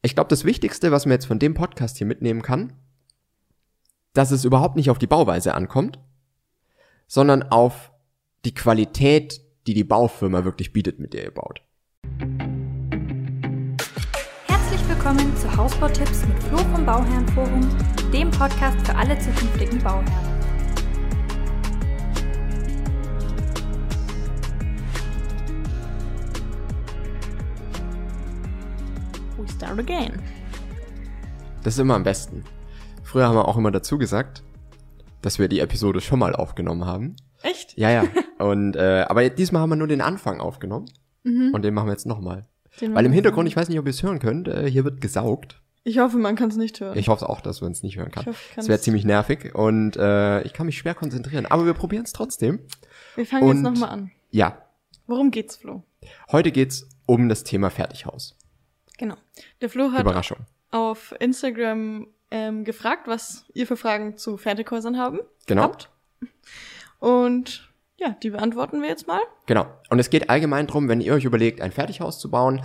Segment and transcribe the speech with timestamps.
[0.00, 2.72] Ich glaube, das Wichtigste, was man jetzt von dem Podcast hier mitnehmen kann,
[4.12, 5.98] dass es überhaupt nicht auf die Bauweise ankommt,
[7.08, 7.90] sondern auf
[8.44, 11.62] die Qualität, die die Baufirma wirklich bietet, mit der ihr baut.
[14.46, 17.68] Herzlich willkommen zu Hausbautipps mit Flo vom Bauherrenforum,
[18.12, 20.37] dem Podcast für alle zukünftigen Bauherren.
[29.58, 30.12] Start again.
[31.64, 32.44] Das ist immer am besten.
[33.02, 34.42] Früher haben wir auch immer dazu gesagt,
[35.22, 37.16] dass wir die Episode schon mal aufgenommen haben.
[37.42, 37.76] Echt?
[37.76, 38.04] Ja, ja.
[38.38, 40.86] Und äh, aber diesmal haben wir nur den Anfang aufgenommen
[41.24, 42.46] und den machen wir jetzt nochmal.
[42.80, 45.60] Weil im Hintergrund, ich weiß nicht, ob ihr es hören könnt, äh, hier wird gesaugt.
[45.84, 46.96] Ich hoffe, man kann es nicht hören.
[46.96, 48.24] Ich hoffe auch, dass man es nicht hören kann.
[48.54, 51.46] Kann's- wäre ziemlich nervig und äh, ich kann mich schwer konzentrieren.
[51.46, 52.60] Aber wir probieren es trotzdem.
[53.16, 54.10] Wir fangen jetzt und- nochmal an.
[54.30, 54.58] Ja,
[55.06, 55.82] Worum geht's, Flo?
[56.30, 58.37] heute geht's um das Thema Fertighaus.
[58.98, 59.16] Genau.
[59.60, 60.38] Der Flo hat Überraschung.
[60.70, 65.20] auf Instagram ähm, gefragt, was ihr für Fragen zu Fertighäusern haben.
[65.46, 65.62] Genau.
[65.62, 65.88] Habt.
[66.98, 69.20] Und ja, die beantworten wir jetzt mal.
[69.46, 69.66] Genau.
[69.88, 72.62] Und es geht allgemein drum, wenn ihr euch überlegt, ein Fertighaus zu bauen,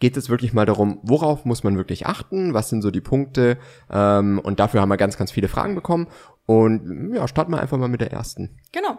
[0.00, 3.58] geht es wirklich mal darum, worauf muss man wirklich achten, was sind so die Punkte.
[3.90, 6.08] Ähm, und dafür haben wir ganz, ganz viele Fragen bekommen.
[6.46, 8.56] Und ja, starten wir einfach mal mit der ersten.
[8.72, 8.98] Genau.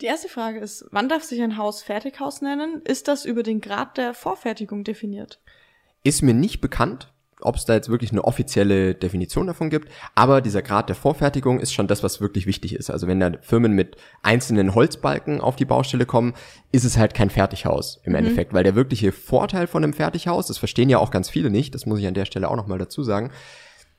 [0.00, 2.80] Die erste Frage ist, wann darf sich ein Haus Fertighaus nennen?
[2.84, 5.40] Ist das über den Grad der Vorfertigung definiert?
[6.02, 7.12] Ist mir nicht bekannt,
[7.42, 11.60] ob es da jetzt wirklich eine offizielle Definition davon gibt, aber dieser Grad der Vorfertigung
[11.60, 12.90] ist schon das, was wirklich wichtig ist.
[12.90, 16.34] Also wenn da Firmen mit einzelnen Holzbalken auf die Baustelle kommen,
[16.72, 20.58] ist es halt kein Fertighaus im Endeffekt, weil der wirkliche Vorteil von einem Fertighaus, das
[20.58, 23.02] verstehen ja auch ganz viele nicht, das muss ich an der Stelle auch nochmal dazu
[23.02, 23.30] sagen,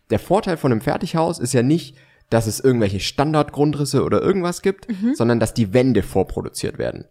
[0.09, 1.97] der Vorteil von einem Fertighaus ist ja nicht,
[2.29, 7.05] dass es irgendwelche Standardgrundrisse oder irgendwas gibt, sondern dass die Wände vorproduziert werden.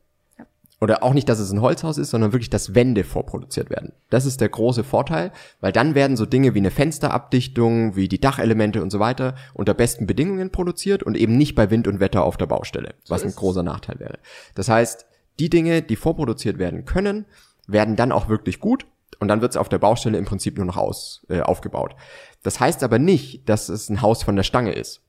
[0.81, 3.93] Oder auch nicht, dass es ein Holzhaus ist, sondern wirklich, dass Wände vorproduziert werden.
[4.09, 8.21] Das ist der große Vorteil, weil dann werden so Dinge wie eine Fensterabdichtung, wie die
[8.21, 12.25] Dachelemente und so weiter unter besten Bedingungen produziert und eben nicht bei Wind und Wetter
[12.25, 14.19] auf der Baustelle, was ein großer Nachteil wäre.
[14.55, 15.05] Das heißt,
[15.39, 17.27] die Dinge, die vorproduziert werden können,
[17.67, 18.87] werden dann auch wirklich gut
[19.19, 21.95] und dann wird es auf der Baustelle im Prinzip nur noch aus, äh, aufgebaut.
[22.43, 25.03] Das heißt aber nicht, dass es ein Haus von der Stange ist,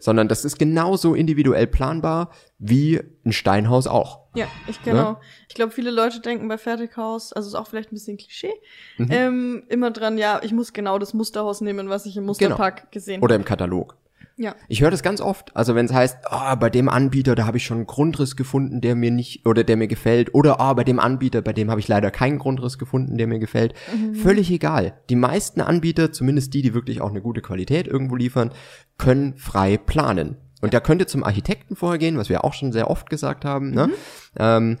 [0.00, 4.20] sondern das ist genauso individuell planbar wie ein Steinhaus auch.
[4.34, 5.20] Ja, ich genau.
[5.48, 8.52] Ich glaube, viele Leute denken bei Fertighaus, also ist auch vielleicht ein bisschen Klischee,
[8.98, 13.22] ähm, immer dran, ja, ich muss genau das Musterhaus nehmen, was ich im Musterpark gesehen
[13.22, 13.96] Oder im Katalog.
[14.42, 14.56] Ja.
[14.66, 15.56] Ich höre das ganz oft.
[15.56, 18.80] Also wenn es heißt, ah, bei dem Anbieter, da habe ich schon einen Grundriss gefunden,
[18.80, 20.34] der mir nicht oder der mir gefällt.
[20.34, 23.38] Oder ah, bei dem Anbieter, bei dem habe ich leider keinen Grundriss gefunden, der mir
[23.38, 23.74] gefällt.
[24.14, 24.94] Völlig egal.
[25.10, 28.50] Die meisten Anbieter, zumindest die, die wirklich auch eine gute Qualität irgendwo liefern,
[28.98, 30.38] können frei planen.
[30.60, 33.44] Und da könnt ihr zum Architekten vorher gehen, was wir auch schon sehr oft gesagt
[33.44, 33.70] haben.
[33.70, 33.90] Ne?
[34.36, 34.78] Ähm,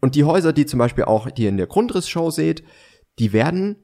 [0.00, 2.62] und die Häuser, die zum Beispiel auch die ihr in der Grundrissshow seht,
[3.18, 3.76] die werden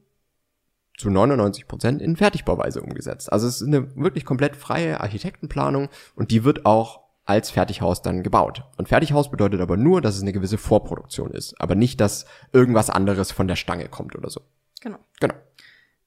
[0.99, 3.31] zu 99 Prozent in Fertigbauweise umgesetzt.
[3.31, 8.23] Also es ist eine wirklich komplett freie Architektenplanung und die wird auch als Fertighaus dann
[8.23, 8.63] gebaut.
[8.77, 12.89] Und Fertighaus bedeutet aber nur, dass es eine gewisse Vorproduktion ist, aber nicht, dass irgendwas
[12.89, 14.41] anderes von der Stange kommt oder so.
[14.81, 14.97] Genau.
[15.19, 15.35] Genau.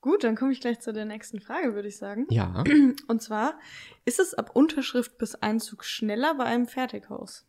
[0.01, 2.27] Gut, dann komme ich gleich zu der nächsten Frage, würde ich sagen.
[2.29, 2.65] Ja.
[3.09, 3.55] Und zwar,
[4.05, 7.47] ist es ab Unterschrift bis Einzug schneller bei einem Fertighaus?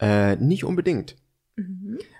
[0.00, 1.16] Äh, nicht unbedingt.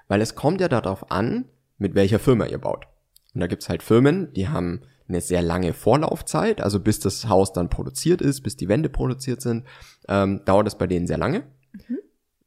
[0.09, 1.47] Weil es kommt ja darauf an,
[1.79, 2.87] mit welcher Firma ihr baut.
[3.35, 7.53] Und da gibt's halt Firmen, die haben eine sehr lange Vorlaufzeit, also bis das Haus
[7.53, 9.67] dann produziert ist, bis die Wände produziert sind,
[10.09, 11.43] ähm, dauert es bei denen sehr lange.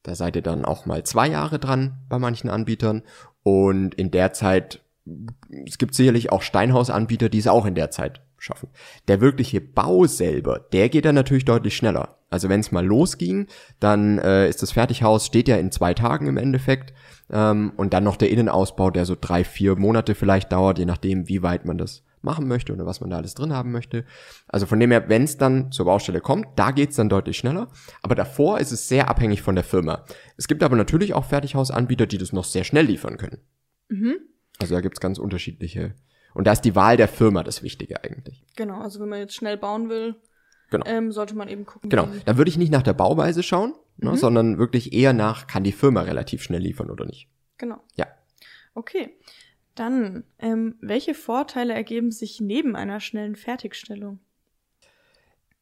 [0.01, 3.03] Da seid ihr dann auch mal zwei Jahre dran bei manchen Anbietern.
[3.43, 4.81] Und in der Zeit,
[5.65, 8.69] es gibt sicherlich auch Steinhausanbieter, die es auch in der Zeit schaffen.
[9.07, 12.17] Der wirkliche Bau selber, der geht dann natürlich deutlich schneller.
[12.29, 13.47] Also wenn es mal losging,
[13.79, 16.93] dann äh, ist das Fertighaus, steht ja in zwei Tagen im Endeffekt.
[17.31, 21.29] Ähm, und dann noch der Innenausbau, der so drei, vier Monate vielleicht dauert, je nachdem,
[21.29, 24.05] wie weit man das machen möchte oder was man da alles drin haben möchte.
[24.47, 27.67] Also von dem her, wenn es dann zur Baustelle kommt, da geht's dann deutlich schneller.
[28.01, 30.05] Aber davor ist es sehr abhängig von der Firma.
[30.37, 33.39] Es gibt aber natürlich auch Fertighausanbieter, die das noch sehr schnell liefern können.
[34.59, 35.95] Also da gibt's ganz unterschiedliche.
[36.33, 38.43] Und da ist die Wahl der Firma das Wichtige eigentlich.
[38.55, 40.15] Genau, also wenn man jetzt schnell bauen will,
[40.69, 40.85] Genau.
[40.87, 41.89] ähm, sollte man eben gucken.
[41.89, 42.07] Genau.
[42.25, 45.71] Da würde ich nicht nach der Bauweise schauen, ne, sondern wirklich eher nach, kann die
[45.71, 47.27] Firma relativ schnell liefern oder nicht.
[47.59, 47.79] Genau.
[47.95, 48.07] Ja.
[48.73, 49.15] Okay.
[49.75, 54.19] Dann, ähm, welche Vorteile ergeben sich neben einer schnellen Fertigstellung?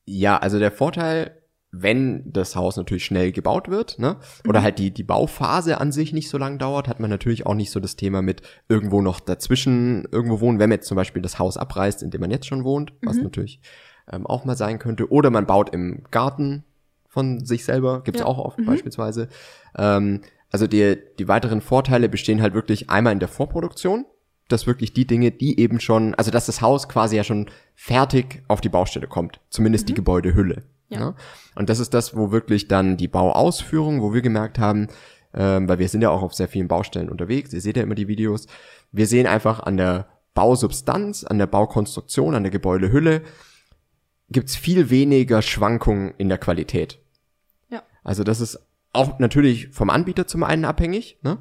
[0.06, 1.40] Ja, also der Vorteil,
[1.71, 6.12] wenn das Haus natürlich schnell gebaut wird, ne, oder halt die, die Bauphase an sich
[6.12, 9.21] nicht so lang dauert, hat man natürlich auch nicht so das Thema mit irgendwo noch
[9.21, 12.45] dazwischen irgendwo wohnen, wenn man jetzt zum Beispiel das Haus abreißt, in dem man jetzt
[12.47, 13.62] schon wohnt, was natürlich
[14.12, 16.65] ähm, auch mal sein könnte, oder man baut im Garten
[17.07, 18.27] von sich selber, gibt's Ja.
[18.27, 19.29] auch oft beispielsweise.
[19.77, 24.06] Ähm, also die, die weiteren Vorteile bestehen halt wirklich einmal in der Vorproduktion,
[24.50, 28.44] dass wirklich die Dinge, die eben schon, also dass das Haus quasi ja schon fertig
[28.50, 29.88] auf die Baustelle kommt, zumindest mhm.
[29.88, 30.63] die Gebäudehülle.
[30.91, 30.99] Ja.
[30.99, 31.15] Ne?
[31.55, 34.88] Und das ist das, wo wirklich dann die Bauausführung, wo wir gemerkt haben,
[35.33, 37.95] ähm, weil wir sind ja auch auf sehr vielen Baustellen unterwegs, ihr seht ja immer
[37.95, 38.47] die Videos,
[38.91, 43.21] wir sehen einfach an der Bausubstanz, an der Baukonstruktion, an der Gebäudehülle,
[44.29, 46.99] gibt's viel weniger Schwankungen in der Qualität.
[47.69, 47.83] Ja.
[48.03, 48.59] Also das ist
[48.94, 51.37] auch natürlich vom Anbieter zum einen abhängig, ne?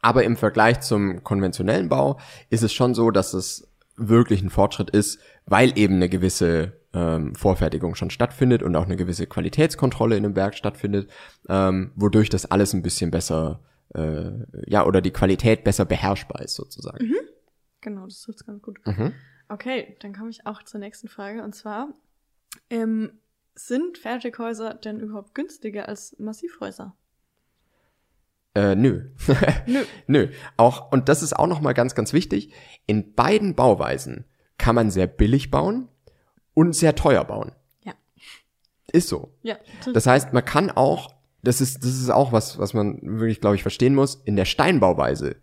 [0.00, 2.20] Aber im Vergleich zum konventionellen Bau
[2.50, 7.34] ist es schon so, dass es wirklich ein Fortschritt ist, weil eben eine gewisse ähm,
[7.34, 11.08] Vorfertigung schon stattfindet und auch eine gewisse Qualitätskontrolle in dem Werk stattfindet,
[11.48, 13.60] ähm, wodurch das alles ein bisschen besser,
[13.94, 14.30] äh,
[14.66, 17.06] ja, oder die Qualität besser beherrschbar ist sozusagen.
[17.06, 17.16] Mhm.
[17.80, 18.84] Genau, das trifft ganz gut.
[18.84, 19.12] Mhm.
[19.48, 21.94] Okay, dann komme ich auch zur nächsten Frage und zwar,
[22.68, 23.12] ähm,
[23.54, 26.96] sind Fertighäuser denn überhaupt günstiger als Massivhäuser?
[28.54, 29.10] Äh, nö.
[29.66, 29.84] nö.
[30.06, 30.28] nö.
[30.56, 32.52] Auch, und das ist auch nochmal ganz, ganz wichtig.
[32.86, 34.24] In beiden Bauweisen
[34.58, 35.88] kann man sehr billig bauen
[36.58, 37.52] und sehr teuer bauen.
[37.84, 37.92] Ja.
[38.92, 39.32] Ist so.
[39.42, 39.58] Ja.
[39.94, 43.54] Das heißt, man kann auch, das ist, das ist auch was, was man wirklich, glaube
[43.54, 45.36] ich, verstehen muss, in der Steinbauweise.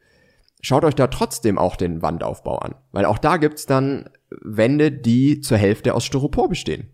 [0.59, 2.75] Schaut euch da trotzdem auch den Wandaufbau an.
[2.91, 6.89] Weil auch da gibt's dann Wände, die zur Hälfte aus Styropor bestehen.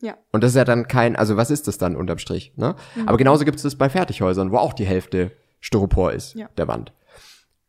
[0.00, 0.16] Ja.
[0.32, 2.54] Und das ist ja dann kein, also was ist das dann unterm Strich?
[2.56, 2.76] Ne?
[2.94, 3.08] Mhm.
[3.08, 6.48] Aber genauso gibt es das bei Fertighäusern, wo auch die Hälfte Styropor ist, ja.
[6.56, 6.94] der Wand.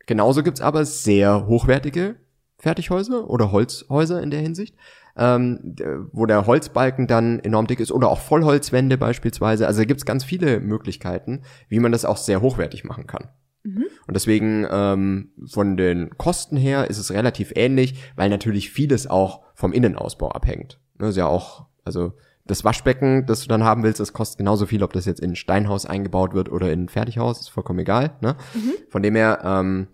[0.06, 2.16] Genauso gibt's aber sehr hochwertige
[2.58, 4.74] Fertighäuser oder Holzhäuser in der Hinsicht,
[5.18, 5.76] ähm,
[6.12, 9.66] wo der Holzbalken dann enorm dick ist oder auch Vollholzwände beispielsweise.
[9.66, 13.28] Also da gibt's ganz viele Möglichkeiten, wie man das auch sehr hochwertig machen kann.
[13.64, 13.86] Mhm.
[14.06, 19.42] Und deswegen ähm, von den Kosten her ist es relativ ähnlich, weil natürlich vieles auch
[19.54, 20.80] vom Innenausbau abhängt.
[20.98, 22.12] Das ist ja auch, also
[22.46, 25.32] das Waschbecken, das du dann haben willst, das kostet genauso viel, ob das jetzt in
[25.32, 28.16] ein Steinhaus eingebaut wird oder in ein Fertighaus, ist vollkommen egal.
[28.20, 28.36] Ne?
[28.54, 28.72] Mhm.
[28.88, 29.88] Von dem her ähm,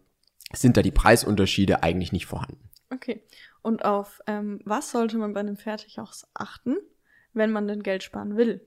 [0.52, 2.70] sind da die Preisunterschiede eigentlich nicht vorhanden.
[2.92, 3.22] Okay.
[3.64, 6.76] Und auf ähm, was sollte man bei einem Fertighaus achten,
[7.32, 8.60] wenn man denn Geld sparen will?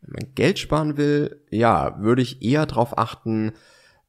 [0.00, 3.52] Wenn man Geld sparen will, ja, würde ich eher darauf achten,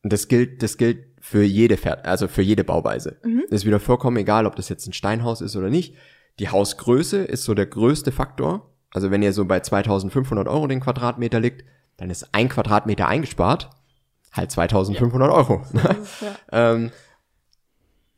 [0.01, 3.17] das gilt, das gilt für jede Fert also für jede Bauweise.
[3.23, 3.43] Mhm.
[3.51, 5.95] Das ist wieder vollkommen egal, ob das jetzt ein Steinhaus ist oder nicht.
[6.39, 8.73] Die Hausgröße ist so der größte Faktor.
[8.91, 11.63] Also wenn ihr so bei 2500 Euro den Quadratmeter liegt,
[11.97, 13.69] dann ist ein Quadratmeter eingespart
[14.35, 15.35] halt 2500 ja.
[15.35, 15.61] Euro.
[15.73, 15.95] Ne?
[16.21, 16.35] Ja.
[16.73, 16.91] ähm,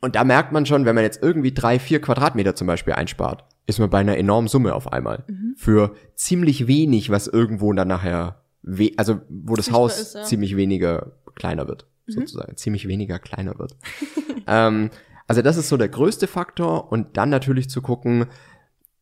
[0.00, 3.44] und da merkt man schon, wenn man jetzt irgendwie drei, vier Quadratmeter zum Beispiel einspart,
[3.66, 5.24] ist man bei einer enormen Summe auf einmal.
[5.26, 5.54] Mhm.
[5.56, 10.22] Für ziemlich wenig, was irgendwo dann nachher, we also wo das Sichtbar Haus ist, ja.
[10.22, 12.12] ziemlich weniger kleiner wird, mhm.
[12.12, 12.56] sozusagen.
[12.56, 13.76] Ziemlich weniger kleiner wird.
[14.46, 14.90] ähm,
[15.26, 18.26] also das ist so der größte Faktor und dann natürlich zu gucken,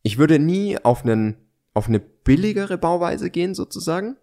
[0.01, 1.37] ich würde nie auf einen,
[1.73, 4.17] auf eine billigere Bauweise gehen, sozusagen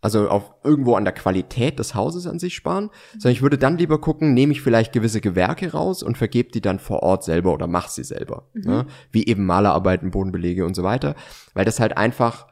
[0.00, 3.78] also auf irgendwo an der Qualität des Hauses an sich sparen, sondern ich würde dann
[3.78, 7.52] lieber gucken, nehme ich vielleicht gewisse Gewerke raus und vergebe die dann vor Ort selber
[7.52, 8.44] oder mach sie selber.
[8.52, 8.62] Mhm.
[8.62, 8.86] Ne?
[9.10, 11.16] Wie eben Malerarbeiten, Bodenbelege und so weiter.
[11.54, 12.46] Weil das halt einfach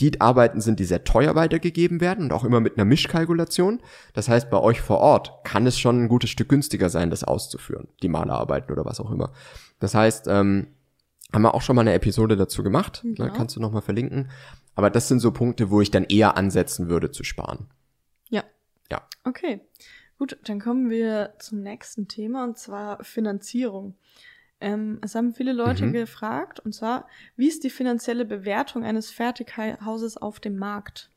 [0.00, 3.80] die Arbeiten sind, die sehr teuer weitergegeben werden und auch immer mit einer Mischkalkulation.
[4.12, 7.24] Das heißt, bei euch vor Ort kann es schon ein gutes Stück günstiger sein, das
[7.24, 9.32] auszuführen, die Malerarbeiten oder was auch immer.
[9.80, 10.68] Das heißt, ähm,
[11.32, 13.02] haben wir auch schon mal eine Episode dazu gemacht.
[13.04, 13.14] Ne?
[13.14, 13.32] Genau.
[13.32, 14.30] kannst du noch mal verlinken.
[14.78, 17.66] Aber das sind so Punkte, wo ich dann eher ansetzen würde zu sparen.
[18.28, 18.44] Ja.
[18.88, 19.08] Ja.
[19.24, 19.60] Okay.
[20.18, 23.96] Gut, dann kommen wir zum nächsten Thema und zwar Finanzierung.
[24.60, 25.94] Ähm, es haben viele Leute mhm.
[25.94, 31.10] gefragt und zwar, wie ist die finanzielle Bewertung eines Fertighauses auf dem Markt?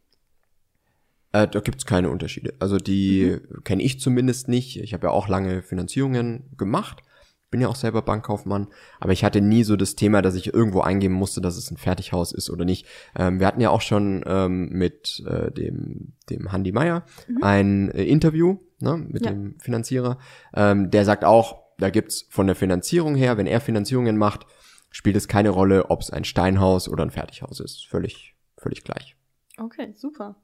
[1.31, 2.55] Äh, da gibt's keine Unterschiede.
[2.57, 3.63] Also die mhm.
[3.63, 4.81] kenne ich zumindest nicht.
[4.81, 7.03] Ich habe ja auch lange Finanzierungen gemacht
[7.51, 8.67] bin ja auch selber Bankkaufmann,
[8.99, 11.77] aber ich hatte nie so das Thema, dass ich irgendwo eingeben musste, dass es ein
[11.77, 12.87] Fertighaus ist oder nicht.
[13.15, 17.43] Ähm, wir hatten ja auch schon ähm, mit äh, dem, dem Handy Meyer mhm.
[17.43, 19.31] ein äh, Interview ne, mit ja.
[19.31, 20.17] dem Finanzierer.
[20.53, 24.45] Ähm, der sagt auch, da gibt's von der Finanzierung her, wenn er Finanzierungen macht,
[24.89, 27.87] spielt es keine Rolle, ob es ein Steinhaus oder ein Fertighaus ist.
[27.87, 29.17] Völlig, völlig gleich.
[29.57, 30.35] Okay, super.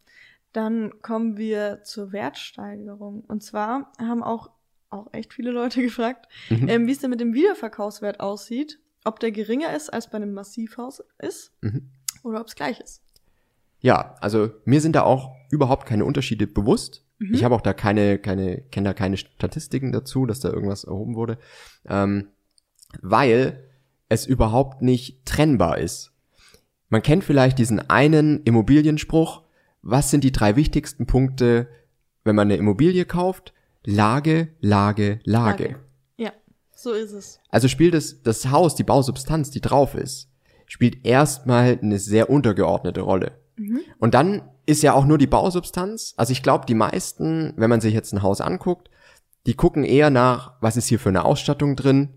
[0.52, 3.22] Dann kommen wir zur Wertsteigerung.
[3.22, 4.50] Und zwar haben auch
[4.90, 6.68] auch echt viele Leute gefragt, mhm.
[6.68, 10.34] ähm, wie es denn mit dem Wiederverkaufswert aussieht, ob der geringer ist als bei einem
[10.34, 11.90] Massivhaus ist mhm.
[12.24, 13.02] oder ob es gleich ist.
[13.80, 17.06] Ja, also mir sind da auch überhaupt keine Unterschiede bewusst.
[17.20, 17.34] Mhm.
[17.34, 21.16] Ich habe auch da keine, keine, kenne da keine Statistiken dazu, dass da irgendwas erhoben
[21.16, 21.38] wurde,
[21.88, 22.30] ähm,
[23.02, 23.64] weil
[24.10, 26.12] es überhaupt nicht trennbar ist.
[26.90, 29.44] Man kennt vielleicht diesen einen Immobilienspruch.
[29.82, 31.68] Was sind die drei wichtigsten Punkte,
[32.24, 33.54] wenn man eine Immobilie kauft?
[33.90, 35.64] Lage, Lage, Lage.
[35.64, 35.80] Lage.
[36.18, 36.34] Ja,
[36.76, 37.40] so ist es.
[37.50, 40.30] Also spielt das, das Haus, die Bausubstanz, die drauf ist,
[40.66, 43.40] spielt erstmal eine sehr untergeordnete Rolle.
[43.56, 43.80] Mhm.
[43.98, 46.14] Und dann ist ja auch nur die Bausubstanz.
[46.18, 48.90] Also ich glaube, die meisten, wenn man sich jetzt ein Haus anguckt,
[49.46, 52.10] die gucken eher nach, was ist hier für eine Ausstattung drin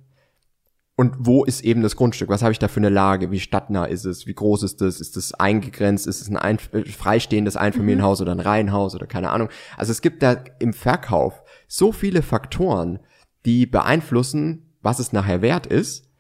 [0.97, 3.85] und wo ist eben das Grundstück, was habe ich da für eine Lage, wie stadtnah
[3.85, 7.57] ist es, wie groß ist es, ist es eingegrenzt, ist es ein, ein äh, freistehendes
[7.57, 8.25] Einfamilienhaus mhm.
[8.25, 9.49] oder ein Reihenhaus oder keine Ahnung.
[9.77, 12.99] Also es gibt da im Verkauf so viele Faktoren,
[13.47, 16.11] die beeinflussen, was es nachher wert ist,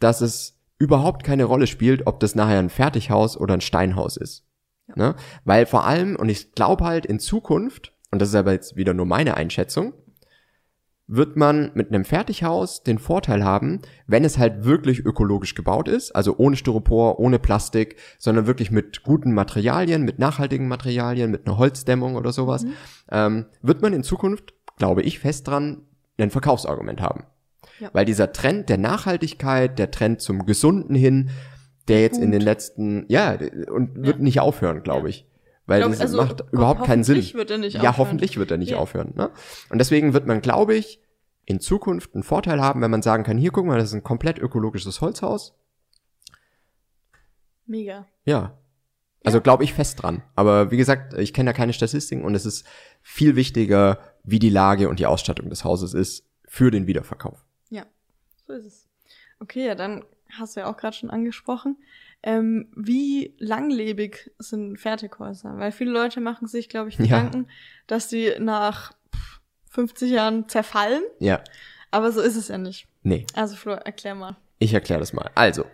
[0.00, 4.46] dass es überhaupt keine Rolle spielt, ob das nachher ein Fertighaus oder ein Steinhaus ist.
[4.88, 4.94] Ja.
[4.96, 5.14] Ne?
[5.44, 8.94] Weil vor allem, und ich glaube halt in Zukunft, und das ist aber jetzt wieder
[8.94, 9.92] nur meine Einschätzung,
[11.06, 16.12] wird man mit einem Fertighaus den Vorteil haben, wenn es halt wirklich ökologisch gebaut ist,
[16.12, 21.58] also ohne Styropor, ohne Plastik, sondern wirklich mit guten Materialien, mit nachhaltigen Materialien, mit einer
[21.58, 22.72] Holzdämmung oder sowas, mhm.
[23.10, 25.82] ähm, wird man in Zukunft, glaube ich, fest dran
[26.18, 27.24] ein Verkaufsargument haben.
[27.80, 27.90] Ja.
[27.92, 31.30] Weil dieser Trend der Nachhaltigkeit, der Trend zum Gesunden hin,
[31.88, 32.24] der jetzt Gut.
[32.24, 33.36] in den letzten, ja,
[33.70, 34.22] und wird ja.
[34.22, 35.26] nicht aufhören, glaube ich.
[35.66, 37.16] Weil glaub, das also, macht überhaupt keinen Sinn.
[37.34, 37.92] Wird er nicht aufhören.
[37.92, 38.76] ja, hoffentlich wird er nicht ja.
[38.76, 39.14] aufhören.
[39.16, 39.30] Ne?
[39.70, 41.00] Und deswegen wird man, glaube ich,
[41.46, 44.02] in Zukunft einen Vorteil haben, wenn man sagen kann, hier guck mal, das ist ein
[44.02, 45.54] komplett ökologisches Holzhaus.
[47.66, 48.06] Mega.
[48.24, 48.58] Ja.
[49.24, 50.22] Also glaube ich fest dran.
[50.34, 52.66] Aber wie gesagt, ich kenne da keine Statistiken und es ist
[53.00, 57.44] viel wichtiger, wie die Lage und die Ausstattung des Hauses ist für den Wiederverkauf.
[57.70, 57.84] Ja,
[58.46, 58.88] so ist es.
[59.38, 61.76] Okay, ja, dann hast du ja auch gerade schon angesprochen.
[62.22, 65.58] Ähm, wie langlebig sind Fertighäuser?
[65.58, 67.48] Weil viele Leute machen sich, glaube ich, Gedanken, ja.
[67.86, 68.92] dass die nach
[69.70, 71.02] 50 Jahren zerfallen.
[71.18, 71.42] Ja.
[71.90, 72.88] Aber so ist es ja nicht.
[73.02, 73.26] Nee.
[73.34, 74.36] Also Flo, erklär mal.
[74.58, 75.30] Ich erkläre das mal.
[75.34, 75.66] Also,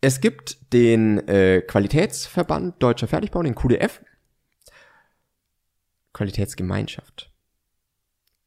[0.00, 4.00] es gibt den äh, Qualitätsverband Deutscher Fertigbau, den QDF.
[6.18, 7.30] Qualitätsgemeinschaft.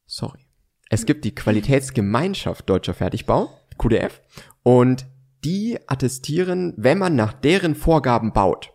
[0.06, 0.46] Sorry.
[0.90, 4.20] Es gibt die Qualitätsgemeinschaft Deutscher Fertigbau, QDF,
[4.62, 5.06] und
[5.46, 8.74] die attestieren, wenn man nach deren Vorgaben baut,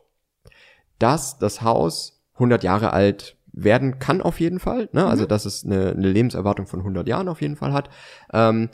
[0.98, 5.04] dass das Haus 100 Jahre alt werden kann auf jeden Fall, ne?
[5.06, 5.28] also mhm.
[5.28, 7.90] dass es eine, eine Lebenserwartung von 100 Jahren auf jeden Fall hat.
[8.32, 8.70] Ähm,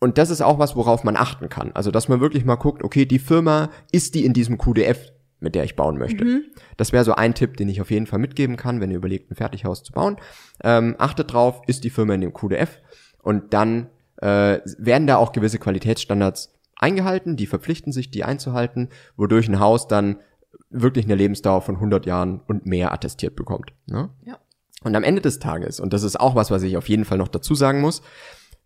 [0.00, 1.72] und das ist auch was, worauf man achten kann.
[1.72, 5.54] Also, dass man wirklich mal guckt, okay, die Firma, ist die in diesem QDF, mit
[5.54, 6.24] der ich bauen möchte?
[6.24, 6.44] Mhm.
[6.76, 9.30] Das wäre so ein Tipp, den ich auf jeden Fall mitgeben kann, wenn ihr überlegt,
[9.30, 10.16] ein Fertighaus zu bauen.
[10.62, 12.80] Ähm, achtet drauf, ist die Firma in dem QDF?
[13.22, 13.88] Und dann
[14.18, 19.88] äh, werden da auch gewisse Qualitätsstandards eingehalten, die verpflichten sich, die einzuhalten, wodurch ein Haus
[19.88, 20.18] dann
[20.70, 23.72] wirklich eine Lebensdauer von 100 Jahren und mehr attestiert bekommt.
[23.86, 24.10] Ne?
[24.24, 24.38] Ja.
[24.82, 27.18] Und am Ende des Tages, und das ist auch was, was ich auf jeden Fall
[27.18, 28.02] noch dazu sagen muss,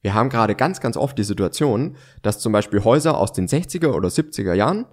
[0.01, 3.89] wir haben gerade ganz, ganz oft die Situation, dass zum Beispiel Häuser aus den 60er
[3.89, 4.87] oder 70er Jahren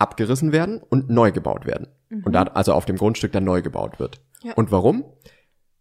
[0.00, 1.88] abgerissen werden und neu gebaut werden.
[2.08, 2.24] Mhm.
[2.24, 4.20] Und da also auf dem Grundstück dann neu gebaut wird.
[4.42, 4.54] Ja.
[4.54, 5.04] Und warum?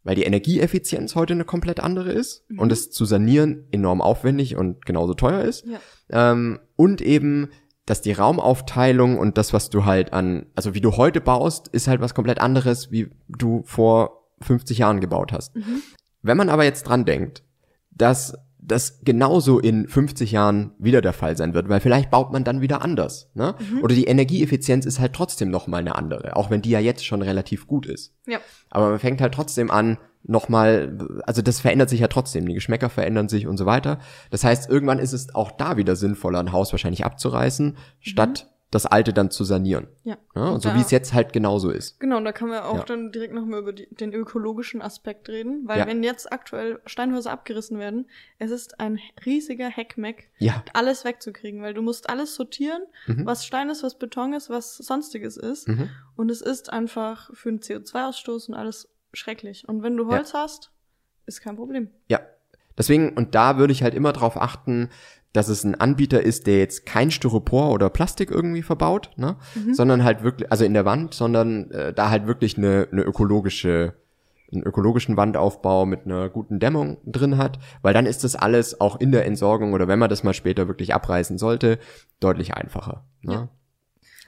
[0.04, 2.60] Weil die Energieeffizienz heute eine komplett andere ist mhm.
[2.60, 5.66] und es zu sanieren enorm aufwendig und genauso teuer ist.
[5.66, 5.80] Ja.
[6.32, 7.50] Ähm, und eben
[7.90, 11.88] dass die Raumaufteilung und das, was du halt an, also wie du heute baust, ist
[11.88, 15.56] halt was komplett anderes, wie du vor 50 Jahren gebaut hast.
[15.56, 15.82] Mhm.
[16.22, 17.42] Wenn man aber jetzt dran denkt,
[17.90, 18.36] dass
[18.72, 22.62] das genauso in 50 Jahren wieder der Fall sein wird, weil vielleicht baut man dann
[22.62, 23.56] wieder anders, ne?
[23.60, 23.84] Mhm.
[23.84, 27.06] Oder die Energieeffizienz ist halt trotzdem noch mal eine andere, auch wenn die ja jetzt
[27.06, 28.16] schon relativ gut ist.
[28.28, 28.40] Ja.
[28.70, 32.90] Aber man fängt halt trotzdem an, nochmal, also das verändert sich ja trotzdem, die Geschmäcker
[32.90, 34.00] verändern sich und so weiter.
[34.32, 38.59] Das heißt, irgendwann ist es auch da wieder sinnvoller, ein Haus wahrscheinlich abzureißen, statt mhm.
[38.72, 39.88] Das alte dann zu sanieren.
[40.04, 40.18] Ja.
[40.36, 42.00] ja und so wie es jetzt halt genauso ist.
[42.00, 42.84] Genau, da kann man auch ja.
[42.84, 45.88] dann direkt nochmal über die, den ökologischen Aspekt reden, weil ja.
[45.88, 48.08] wenn jetzt aktuell Steinhäuser abgerissen werden,
[48.38, 50.64] es ist ein riesiger Heckmeck, ja.
[50.74, 53.26] alles wegzukriegen, weil du musst alles sortieren, mhm.
[53.26, 55.68] was Stein ist, was Beton ist, was sonstiges ist.
[55.68, 55.90] Mhm.
[56.16, 59.68] Und es ist einfach für den CO2-Ausstoß und alles schrecklich.
[59.68, 60.72] Und wenn du Holz hast,
[61.26, 61.90] ist kein Problem.
[62.08, 62.20] Ja.
[62.78, 64.90] Deswegen, und da würde ich halt immer drauf achten,
[65.34, 69.38] dass es ein Anbieter ist, der jetzt kein Styropor oder Plastik irgendwie verbaut, ne?
[69.56, 69.74] Mhm.
[69.74, 73.94] sondern halt wirklich, also in der Wand, sondern äh, da halt wirklich eine, eine ökologische,
[74.52, 79.00] einen ökologischen Wandaufbau mit einer guten Dämmung drin hat, weil dann ist das alles auch
[79.00, 81.78] in der Entsorgung oder wenn man das mal später wirklich abreißen sollte,
[82.20, 83.06] deutlich einfacher.
[83.22, 83.34] Ne?
[83.34, 83.50] Ja.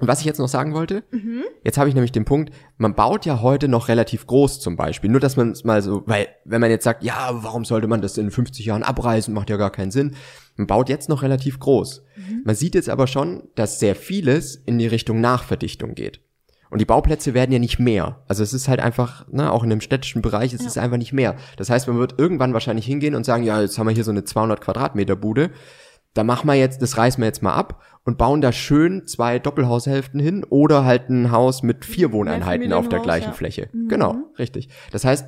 [0.01, 1.43] Und was ich jetzt noch sagen wollte, mhm.
[1.63, 5.12] jetzt habe ich nämlich den Punkt, man baut ja heute noch relativ groß zum Beispiel.
[5.12, 8.01] Nur, dass man es mal so, weil wenn man jetzt sagt, ja, warum sollte man
[8.01, 10.15] das in 50 Jahren abreißen, macht ja gar keinen Sinn.
[10.55, 12.03] Man baut jetzt noch relativ groß.
[12.15, 12.41] Mhm.
[12.46, 16.22] Man sieht jetzt aber schon, dass sehr vieles in die Richtung Nachverdichtung geht.
[16.70, 18.24] Und die Bauplätze werden ja nicht mehr.
[18.27, 20.67] Also es ist halt einfach, ne, auch in dem städtischen Bereich, es ja.
[20.67, 21.36] ist einfach nicht mehr.
[21.58, 24.12] Das heißt, man wird irgendwann wahrscheinlich hingehen und sagen, ja, jetzt haben wir hier so
[24.12, 25.51] eine 200 Quadratmeter Bude
[26.13, 29.39] da machen wir jetzt, das reißen wir jetzt mal ab und bauen da schön zwei
[29.39, 33.34] Doppelhaushälften hin oder halt ein Haus mit vier Wohneinheiten auf der gleichen ja.
[33.34, 33.70] Fläche.
[33.72, 33.88] Mhm.
[33.88, 34.70] Genau, richtig.
[34.91, 35.25] Das heißt,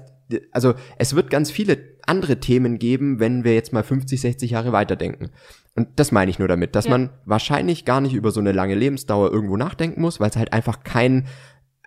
[0.51, 4.72] also es wird ganz viele andere Themen geben, wenn wir jetzt mal 50, 60 Jahre
[4.72, 5.32] weiterdenken.
[5.75, 6.92] Und das meine ich nur damit, dass ja.
[6.92, 10.53] man wahrscheinlich gar nicht über so eine lange Lebensdauer irgendwo nachdenken muss, weil es halt
[10.53, 11.27] einfach kein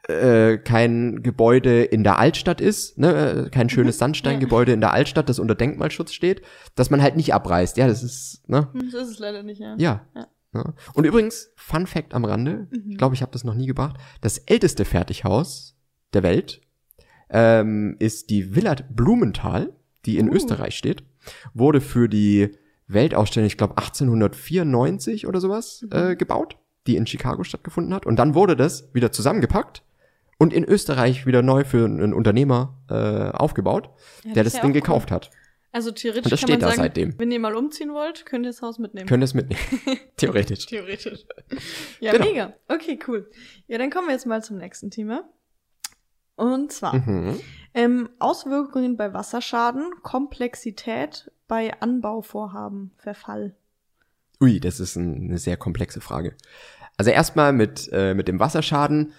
[0.08, 5.28] äh, kein Gebäude in der Altstadt ist, ne, äh, kein schönes Sandsteingebäude in der Altstadt,
[5.28, 6.42] das unter Denkmalschutz steht,
[6.76, 7.76] dass man halt nicht abreißt.
[7.76, 8.68] Ja, das ist, ne?
[8.72, 9.74] Hm, So ist es leider nicht, ja.
[9.78, 10.06] Ja.
[10.14, 10.28] Ja.
[10.54, 10.74] ja.
[10.94, 14.38] Und übrigens, Fun Fact am Rande, ich glaube, ich habe das noch nie gebracht, das
[14.38, 15.76] älteste Fertighaus
[16.12, 16.60] der Welt
[17.30, 19.72] ähm, ist die Villa Blumenthal,
[20.04, 20.34] die in Uh.
[20.34, 21.02] Österreich steht,
[21.54, 22.50] wurde für die
[22.88, 26.56] Weltausstellung, ich glaube 1894 oder sowas, äh, gebaut,
[26.86, 28.06] die in Chicago stattgefunden hat.
[28.06, 29.82] Und dann wurde das wieder zusammengepackt
[30.38, 32.94] und in Österreich wieder neu für einen Unternehmer äh,
[33.36, 33.90] aufgebaut,
[34.24, 34.80] Ja, der das ja Ding auch cool.
[34.80, 35.30] gekauft hat.
[35.72, 37.18] Also theoretisch Und das kann steht man da sagen, seitdem.
[37.18, 39.06] wenn ihr mal umziehen wollt, könnt ihr das Haus mitnehmen.
[39.08, 39.60] Können es mitnehmen.
[40.16, 40.66] Theoretisch.
[40.66, 41.26] Theoretisch.
[42.00, 42.24] Ja, Genau.
[42.26, 42.52] mega.
[42.68, 43.28] Okay, cool.
[43.66, 45.28] Ja, dann kommen wir jetzt mal zum nächsten Thema.
[46.36, 47.40] Und zwar Mhm.
[47.74, 53.54] ähm, Auswirkungen bei Wasserschaden, Komplexität bei Anbauvorhaben, Verfall.
[54.40, 56.34] Ui, das ist ein, eine sehr komplexe Frage.
[56.98, 59.12] Also erstmal mit, äh, mit dem Wasserschaden.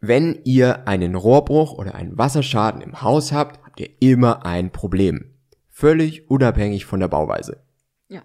[0.00, 5.30] Wenn ihr einen Rohrbruch oder einen Wasserschaden im Haus habt, habt ihr immer ein Problem.
[5.70, 7.62] Völlig unabhängig von der Bauweise.
[8.08, 8.22] Ja.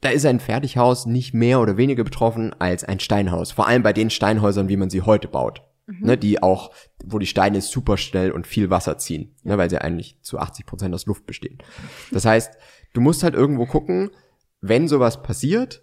[0.00, 3.52] Da ist ein Fertighaus nicht mehr oder weniger betroffen als ein Steinhaus.
[3.52, 5.62] Vor allem bei den Steinhäusern, wie man sie heute baut.
[5.88, 6.72] Ne, die auch,
[7.04, 10.66] wo die Steine super schnell und viel Wasser ziehen, ne, weil sie eigentlich zu 80
[10.66, 11.58] Prozent aus Luft bestehen.
[12.10, 12.58] Das heißt,
[12.92, 14.10] du musst halt irgendwo gucken,
[14.60, 15.82] wenn sowas passiert,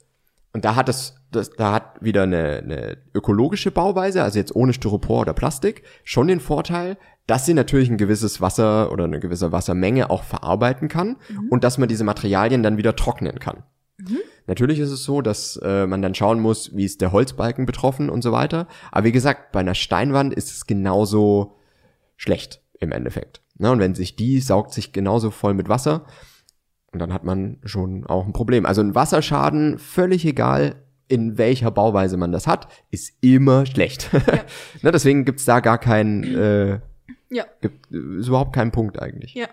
[0.51, 4.73] und da hat es, das, da hat wieder eine, eine ökologische Bauweise, also jetzt ohne
[4.73, 9.51] Styropor oder Plastik, schon den Vorteil, dass sie natürlich ein gewisses Wasser oder eine gewisse
[9.51, 11.17] Wassermenge auch verarbeiten kann
[11.49, 13.63] und dass man diese Materialien dann wieder trocknen kann.
[14.47, 18.09] Natürlich ist es so, dass äh, man dann schauen muss, wie ist der Holzbalken betroffen
[18.09, 18.67] und so weiter.
[18.91, 21.55] Aber wie gesagt, bei einer Steinwand ist es genauso
[22.17, 23.41] schlecht im Endeffekt.
[23.57, 23.71] Ne?
[23.71, 26.05] Und wenn sich die saugt sich genauso voll mit Wasser
[26.91, 28.65] und dann hat man schon auch ein Problem.
[28.65, 30.75] Also ein Wasserschaden, völlig egal,
[31.07, 34.09] in welcher Bauweise man das hat, ist immer schlecht.
[34.81, 34.91] ne?
[34.91, 36.79] Deswegen gibt's da gar keinen, äh,
[37.29, 37.45] Ja.
[37.61, 39.33] gibt, ist überhaupt keinen Punkt eigentlich.
[39.35, 39.47] Ja.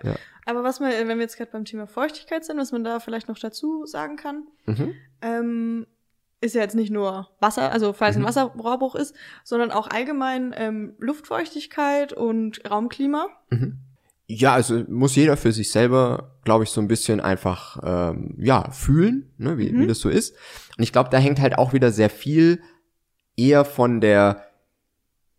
[0.46, 3.28] Aber was man, wenn wir jetzt gerade beim Thema Feuchtigkeit sind, was man da vielleicht
[3.28, 4.94] noch dazu sagen kann, Mhm.
[5.22, 5.86] ähm,
[6.42, 8.22] ist ja jetzt nicht nur Wasser, also falls Mhm.
[8.22, 9.14] ein Wasserrohrbruch ist,
[9.44, 13.26] sondern auch allgemein ähm, Luftfeuchtigkeit und Raumklima.
[14.26, 18.70] Ja, also muss jeder für sich selber, glaube ich, so ein bisschen einfach ähm, ja
[18.70, 20.34] fühlen, ne, wie, wie das so ist.
[20.78, 22.62] Und ich glaube, da hängt halt auch wieder sehr viel
[23.36, 24.46] eher von der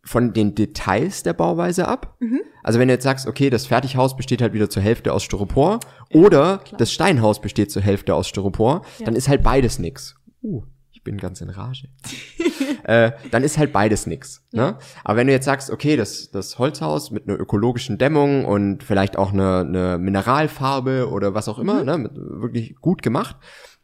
[0.04, 2.18] von den Details der Bauweise ab.
[2.64, 5.80] Also wenn du jetzt sagst, okay, das Fertighaus besteht halt wieder zur Hälfte aus Styropor
[6.12, 6.78] oder klar.
[6.80, 9.06] das Steinhaus besteht zur Hälfte aus Styropor, Ja.
[9.06, 10.16] dann ist halt beides nix.
[10.42, 11.88] Uh, ich bin ganz in Rage.
[12.84, 14.44] äh, dann ist halt beides nix.
[14.52, 14.78] Ne?
[15.04, 19.18] Aber wenn du jetzt sagst, okay, das, das Holzhaus mit einer ökologischen Dämmung und vielleicht
[19.18, 23.36] auch eine, eine Mineralfarbe oder was auch immer, ne, mit, wirklich gut gemacht,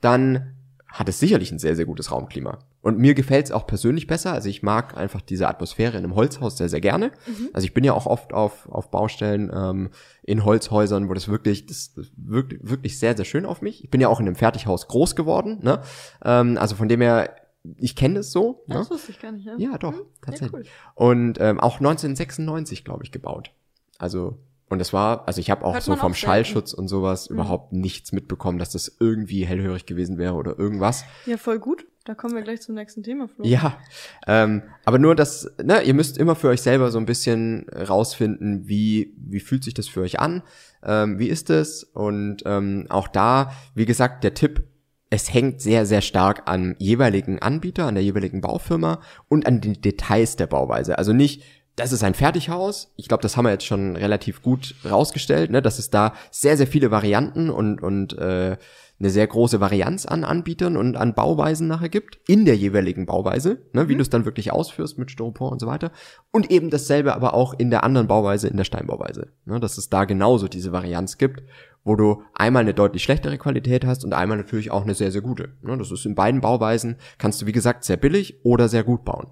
[0.02, 0.54] dann
[0.88, 2.60] hat es sicherlich ein sehr, sehr gutes Raumklima.
[2.88, 4.32] Und mir gefällt es auch persönlich besser.
[4.32, 7.12] Also ich mag einfach diese Atmosphäre in einem Holzhaus sehr, sehr gerne.
[7.52, 9.90] Also ich bin ja auch oft auf, auf Baustellen ähm,
[10.24, 13.84] in Holzhäusern, wo das wirklich, das, wirkt wirklich sehr, sehr schön auf mich.
[13.84, 15.60] Ich bin ja auch in einem Fertighaus groß geworden.
[15.64, 15.82] Ne?
[16.24, 17.36] Ähm, also von dem her,
[17.78, 18.64] ich kenne das so.
[18.68, 18.76] Ne?
[18.76, 19.56] Das wusste ich gar nicht, ja.
[19.58, 20.06] Ja, doch, Hm?
[20.22, 20.54] tatsächlich.
[20.54, 20.64] cool.
[20.96, 23.52] Und ähm, auch 1996, glaube ich, gebaut.
[23.98, 24.38] Also,
[24.70, 26.16] und das war, also ich habe auch Hört so vom auch.
[26.16, 31.04] Schallschutz und sowas überhaupt nichts mitbekommen, dass das irgendwie hellhörig gewesen wäre oder irgendwas.
[31.26, 31.86] Ja, voll gut.
[32.08, 33.44] Da kommen wir gleich zum nächsten Thema, Flo.
[33.44, 33.78] Ja,
[34.28, 38.66] ähm, aber nur das, ne, ihr müsst immer für euch selber so ein bisschen rausfinden,
[38.66, 40.42] wie, wie fühlt sich das für euch an,
[40.86, 44.64] ähm, wie ist es und ähm, auch da, wie gesagt, der Tipp,
[45.10, 49.82] es hängt sehr, sehr stark am jeweiligen Anbieter, an der jeweiligen Baufirma und an den
[49.82, 50.98] Details der Bauweise.
[50.98, 51.44] Also nicht,
[51.76, 52.94] das ist ein Fertighaus.
[52.96, 56.56] Ich glaube, das haben wir jetzt schon relativ gut rausgestellt, ne, dass es da sehr,
[56.56, 58.56] sehr viele Varianten und, und äh,
[59.00, 63.62] eine sehr große Varianz an Anbietern und an Bauweisen nachher gibt, in der jeweiligen Bauweise,
[63.74, 65.92] ne, wie du es dann wirklich ausführst mit Styropor und so weiter.
[66.32, 69.32] Und eben dasselbe aber auch in der anderen Bauweise, in der Steinbauweise.
[69.46, 71.44] Ne, dass es da genauso diese Varianz gibt,
[71.84, 75.22] wo du einmal eine deutlich schlechtere Qualität hast und einmal natürlich auch eine sehr, sehr
[75.22, 75.54] gute.
[75.62, 79.06] Ne, das ist in beiden Bauweisen, kannst du wie gesagt sehr billig oder sehr gut
[79.06, 79.28] bauen.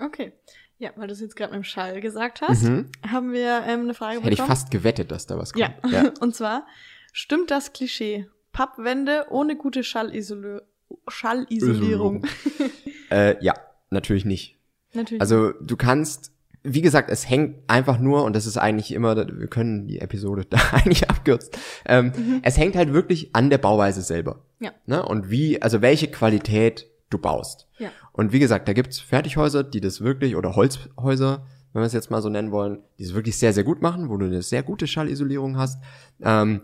[0.00, 0.32] Okay.
[0.78, 2.66] Ja, weil du es jetzt gerade mit dem Schall gesagt hast,
[3.08, 4.24] haben wir ähm, eine Frage Mhm.
[4.24, 4.56] Hätte ich bekommen.
[4.56, 5.64] fast gewettet, dass da was kommt.
[5.84, 6.02] Ja.
[6.04, 6.12] ja.
[6.20, 6.66] Und zwar,
[7.14, 8.26] stimmt das Klischee?
[8.56, 10.62] Pappwände ohne gute Schallisol
[11.08, 12.24] Schallisolierung.
[13.10, 13.52] äh, ja,
[13.90, 14.56] natürlich nicht.
[14.94, 15.20] Natürlich.
[15.20, 19.48] Also du kannst, wie gesagt, es hängt einfach nur, und das ist eigentlich immer, wir
[19.48, 21.50] können die Episode da eigentlich abkürzen,
[21.84, 24.46] ähm, es hängt halt wirklich an der Bauweise selber.
[24.58, 24.72] Ja.
[24.86, 25.04] Ne?
[25.04, 27.68] Und wie, also welche Qualität du baust.
[27.76, 27.90] Ja.
[28.12, 32.10] Und wie gesagt, da gibt's Fertighäuser, die das wirklich, oder Holzhäuser, wenn wir es jetzt
[32.10, 34.62] mal so nennen wollen, die es wirklich sehr, sehr gut machen, wo du eine sehr
[34.62, 35.78] gute Schallisolierung hast.
[36.22, 36.62] Ähm,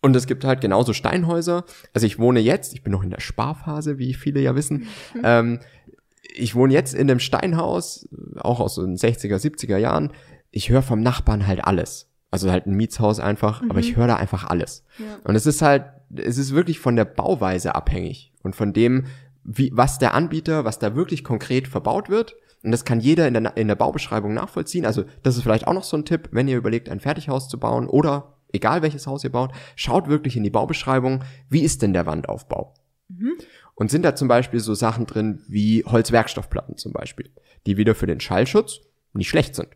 [0.00, 1.64] und es gibt halt genauso Steinhäuser.
[1.92, 4.86] Also ich wohne jetzt, ich bin noch in der Sparphase, wie viele ja wissen.
[5.24, 5.60] Ähm,
[6.22, 10.12] ich wohne jetzt in einem Steinhaus, auch aus den 60er, 70er Jahren.
[10.50, 12.10] Ich höre vom Nachbarn halt alles.
[12.30, 13.70] Also halt ein Mietshaus einfach, mhm.
[13.70, 14.84] aber ich höre da einfach alles.
[14.98, 15.06] Ja.
[15.24, 19.06] Und es ist halt, es ist wirklich von der Bauweise abhängig und von dem,
[19.44, 22.36] wie, was der Anbieter, was da wirklich konkret verbaut wird.
[22.62, 24.84] Und das kann jeder in der, in der Baubeschreibung nachvollziehen.
[24.84, 27.58] Also das ist vielleicht auch noch so ein Tipp, wenn ihr überlegt, ein Fertighaus zu
[27.58, 31.92] bauen oder egal welches Haus ihr baut, schaut wirklich in die Baubeschreibung, wie ist denn
[31.92, 32.74] der Wandaufbau?
[33.08, 33.32] Mhm.
[33.74, 37.30] Und sind da zum Beispiel so Sachen drin wie Holzwerkstoffplatten zum Beispiel,
[37.66, 38.80] die wieder für den Schallschutz
[39.12, 39.68] nicht schlecht sind.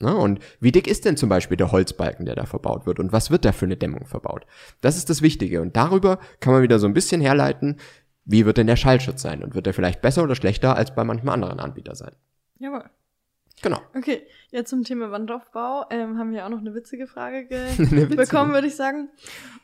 [0.00, 0.16] Ne?
[0.16, 2.98] Und wie dick ist denn zum Beispiel der Holzbalken, der da verbaut wird?
[2.98, 4.44] Und was wird da für eine Dämmung verbaut?
[4.80, 5.62] Das ist das Wichtige.
[5.62, 7.76] Und darüber kann man wieder so ein bisschen herleiten,
[8.24, 9.42] wie wird denn der Schallschutz sein?
[9.42, 12.14] Und wird der vielleicht besser oder schlechter als bei manchen anderen Anbietern sein?
[12.58, 12.84] Jawohl.
[13.62, 13.80] Genau.
[13.94, 18.16] Okay, jetzt zum Thema Wandaufbau ähm, haben wir auch noch eine witzige Frage eine witzige.
[18.16, 19.08] bekommen, würde ich sagen.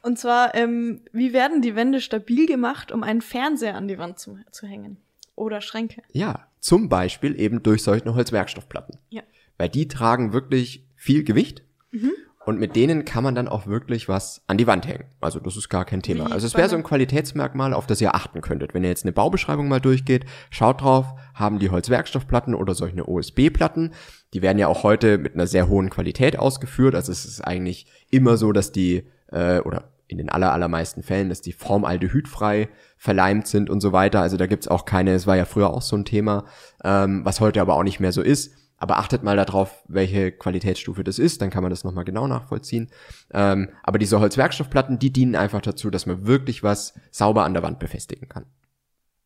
[0.03, 4.19] Und zwar, ähm, wie werden die Wände stabil gemacht, um einen Fernseher an die Wand
[4.19, 4.99] zu, zu hängen?
[5.35, 6.03] Oder Schränke?
[6.13, 8.99] Ja, zum Beispiel eben durch solche Holzwerkstoffplatten.
[9.11, 9.23] Ja.
[9.57, 11.63] Weil die tragen wirklich viel Gewicht.
[11.91, 12.13] Mhm.
[12.49, 15.05] Und mit denen kann man dann auch wirklich was an die Wand hängen.
[15.21, 16.29] Also das ist gar kein Thema.
[16.29, 18.73] Wie also es wäre so ein Qualitätsmerkmal, auf das ihr achten könntet.
[18.73, 23.93] Wenn ihr jetzt eine Baubeschreibung mal durchgeht, schaut drauf, haben die Holzwerkstoffplatten oder solche OSB-Platten.
[24.33, 26.95] Die werden ja auch heute mit einer sehr hohen Qualität ausgeführt.
[26.95, 31.29] Also es ist eigentlich immer so, dass die, äh, oder in den aller, allermeisten Fällen,
[31.29, 34.23] dass die formaldehydfrei verleimt sind und so weiter.
[34.23, 36.47] Also da gibt's auch keine, es war ja früher auch so ein Thema,
[36.83, 38.55] ähm, was heute aber auch nicht mehr so ist.
[38.79, 42.91] Aber achtet mal darauf, welche Qualitätsstufe das ist, dann kann man das nochmal genau nachvollziehen.
[43.33, 47.63] Ähm, aber diese Holzwerkstoffplatten, die dienen einfach dazu, dass man wirklich was sauber an der
[47.63, 48.47] Wand befestigen kann.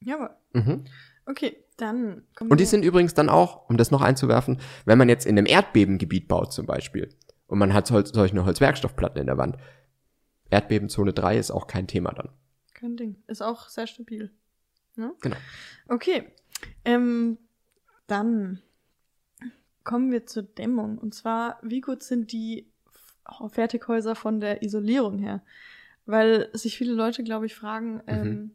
[0.01, 0.31] Jawohl.
[0.53, 0.85] Mhm.
[1.27, 2.23] Okay, dann.
[2.41, 5.47] Und die sind übrigens dann auch, um das noch einzuwerfen, wenn man jetzt in einem
[5.47, 7.15] Erdbebengebiet baut zum Beispiel
[7.53, 9.59] und man hat solch, solche Holzwerkstoffplatten in der Wand.
[10.49, 12.31] Erdbebenzone 3 ist auch kein Thema dann.
[12.73, 13.23] Kein Ding.
[13.27, 14.31] Ist auch sehr stabil.
[14.97, 15.13] Ne?
[15.21, 15.37] Genau.
[15.87, 16.33] Okay.
[16.85, 17.37] Ähm,
[18.07, 18.63] dann
[19.85, 20.99] kommen wir zur Dämmung.
[20.99, 22.71] Und zwar, wie gut sind die
[23.49, 25.43] Fertighäuser von der Isolierung her?
[26.07, 28.03] Weil sich viele Leute, glaube ich, fragen, mhm.
[28.07, 28.51] ähm,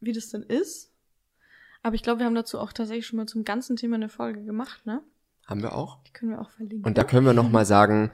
[0.00, 0.92] wie das denn ist.
[1.82, 4.44] Aber ich glaube, wir haben dazu auch tatsächlich schon mal zum ganzen Thema eine Folge
[4.44, 5.02] gemacht, ne?
[5.46, 6.02] Haben wir auch.
[6.04, 6.84] Die können wir auch verlinken.
[6.84, 8.12] Und da können wir nochmal sagen,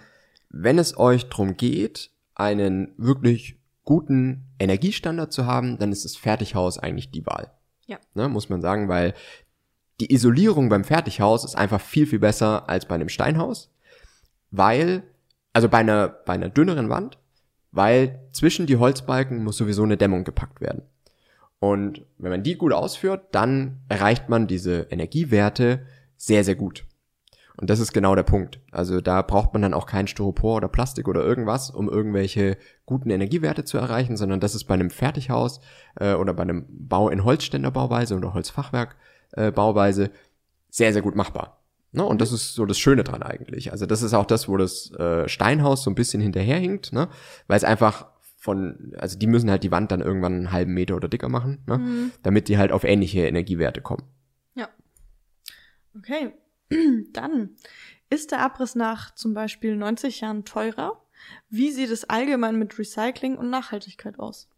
[0.49, 6.79] wenn es euch darum geht, einen wirklich guten Energiestandard zu haben, dann ist das Fertighaus
[6.79, 7.53] eigentlich die Wahl.
[7.87, 7.99] Ja.
[8.15, 9.15] Ne, muss man sagen, weil
[10.01, 13.73] die Isolierung beim Fertighaus ist einfach viel, viel besser als bei einem Steinhaus,
[14.51, 15.03] weil,
[15.53, 17.19] also bei einer, bei einer dünneren Wand,
[17.73, 20.83] weil zwischen die Holzbalken muss sowieso eine Dämmung gepackt werden.
[21.61, 26.85] Und wenn man die gut ausführt, dann erreicht man diese Energiewerte sehr, sehr gut.
[27.61, 28.61] Und das ist genau der Punkt.
[28.71, 32.57] Also da braucht man dann auch kein Styropor oder Plastik oder irgendwas, um irgendwelche
[32.87, 35.61] guten Energiewerte zu erreichen, sondern das ist bei einem Fertighaus
[35.97, 38.95] äh, oder bei einem Bau in Holzständerbauweise oder Holzfachwerk
[39.33, 40.11] äh, Bauweise
[40.71, 41.63] sehr, sehr gut machbar.
[41.93, 42.05] Ne?
[42.05, 43.73] Und das ist so das Schöne dran eigentlich.
[43.73, 47.09] Also das ist auch das, wo das äh, Steinhaus so ein bisschen hinterherhinkt, ne?
[47.47, 50.97] weil es einfach von, also die müssen halt die Wand dann irgendwann einen halben Meter
[50.97, 51.79] oder dicker machen, ne?
[51.79, 52.13] Mhm.
[52.23, 54.05] damit die halt auf ähnliche Energiewerte kommen.
[54.55, 54.69] Ja.
[55.97, 56.33] Okay.
[57.13, 57.51] Dann
[58.11, 61.03] ist der Abriss nach zum Beispiel 90 Jahren teurer.
[61.51, 64.49] Wie sieht es allgemein mit Recycling und Nachhaltigkeit aus?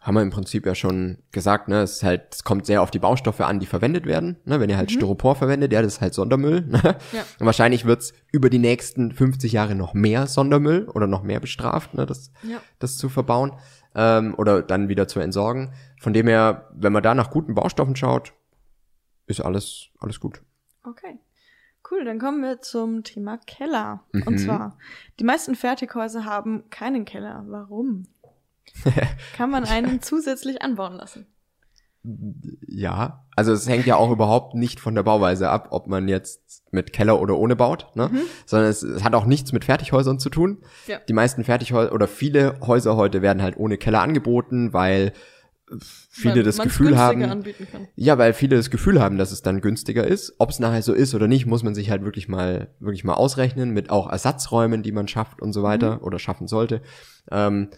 [0.00, 2.90] Haben wir im Prinzip ja schon gesagt, ne, es ist halt, es kommt sehr auf
[2.90, 4.36] die Baustoffe an, die verwendet werden.
[4.44, 4.94] Ne, wenn ihr halt mhm.
[4.94, 6.62] Styropor verwendet, ja, das ist halt Sondermüll.
[6.66, 6.96] Ne?
[7.12, 7.24] Ja.
[7.38, 11.94] Und wahrscheinlich wird's über die nächsten 50 Jahre noch mehr Sondermüll oder noch mehr bestraft,
[11.94, 12.60] ne, das, ja.
[12.78, 13.52] das zu verbauen
[13.94, 15.72] ähm, oder dann wieder zu entsorgen.
[16.00, 18.32] Von dem her, wenn man da nach guten Baustoffen schaut,
[19.26, 20.42] ist alles, alles gut.
[20.84, 21.18] Okay.
[21.88, 24.04] Cool, dann kommen wir zum Thema Keller.
[24.12, 24.22] Mhm.
[24.24, 24.76] Und zwar,
[25.20, 27.44] die meisten Fertighäuser haben keinen Keller.
[27.46, 28.08] Warum?
[29.36, 31.26] Kann man einen zusätzlich anbauen lassen?
[32.68, 36.62] Ja, also es hängt ja auch überhaupt nicht von der Bauweise ab, ob man jetzt
[36.70, 38.10] mit Keller oder ohne baut, ne?
[38.12, 38.20] Mhm.
[38.44, 40.62] sondern es, es, hat auch nichts mit Fertighäusern zu tun.
[40.86, 41.00] Ja.
[41.08, 45.14] Die meisten Fertighäuser oder viele Häuser heute werden halt ohne Keller angeboten, weil
[46.10, 47.44] viele weil das Gefühl haben,
[47.96, 50.34] ja, weil viele das Gefühl haben, dass es dann günstiger ist.
[50.38, 53.14] Ob es nachher so ist oder nicht, muss man sich halt wirklich mal wirklich mal
[53.14, 56.02] ausrechnen mit auch Ersatzräumen, die man schafft und so weiter mhm.
[56.02, 56.82] oder schaffen sollte.
[57.32, 57.70] Ähm,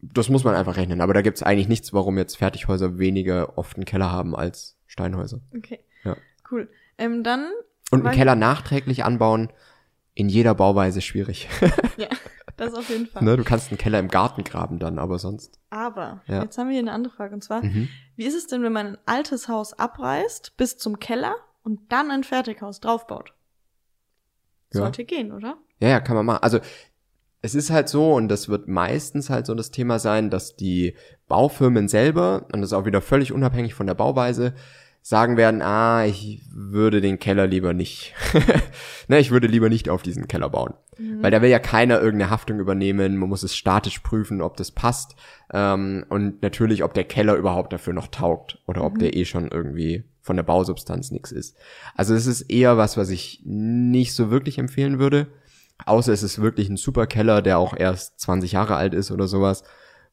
[0.00, 1.00] das muss man einfach rechnen.
[1.00, 5.40] Aber da gibt's eigentlich nichts, warum jetzt Fertighäuser weniger oft einen Keller haben als Steinhäuser.
[5.56, 5.80] Okay.
[6.04, 6.16] Ja.
[6.50, 6.68] Cool.
[6.98, 7.50] Ähm, dann.
[7.90, 9.52] Und einen Keller nachträglich anbauen,
[10.14, 11.48] in jeder Bauweise schwierig.
[11.96, 12.08] ja,
[12.56, 13.22] das auf jeden Fall.
[13.22, 15.60] ne, du kannst einen Keller im Garten graben dann, aber sonst.
[15.70, 16.42] Aber, ja.
[16.42, 17.34] jetzt haben wir hier eine andere Frage.
[17.34, 17.88] Und zwar, mhm.
[18.16, 22.10] wie ist es denn, wenn man ein altes Haus abreißt bis zum Keller und dann
[22.10, 23.34] ein Fertighaus draufbaut?
[24.70, 25.06] Sollte ja.
[25.06, 25.58] gehen, oder?
[25.78, 26.42] Ja, ja, kann man machen.
[26.42, 26.60] Also
[27.46, 30.94] es ist halt so, und das wird meistens halt so das Thema sein, dass die
[31.28, 34.52] Baufirmen selber, und das ist auch wieder völlig unabhängig von der Bauweise,
[35.00, 38.14] sagen werden, ah, ich würde den Keller lieber nicht,
[39.08, 40.74] ne, ich würde lieber nicht auf diesen Keller bauen.
[40.98, 41.22] Mhm.
[41.22, 44.72] Weil da will ja keiner irgendeine Haftung übernehmen, man muss es statisch prüfen, ob das
[44.72, 45.14] passt
[45.52, 48.98] ähm, und natürlich, ob der Keller überhaupt dafür noch taugt oder ob mhm.
[48.98, 51.56] der eh schon irgendwie von der Bausubstanz nichts ist.
[51.94, 55.28] Also es ist eher was, was ich nicht so wirklich empfehlen würde,
[55.84, 59.28] außer es ist wirklich ein super Keller, der auch erst 20 Jahre alt ist oder
[59.28, 59.62] sowas,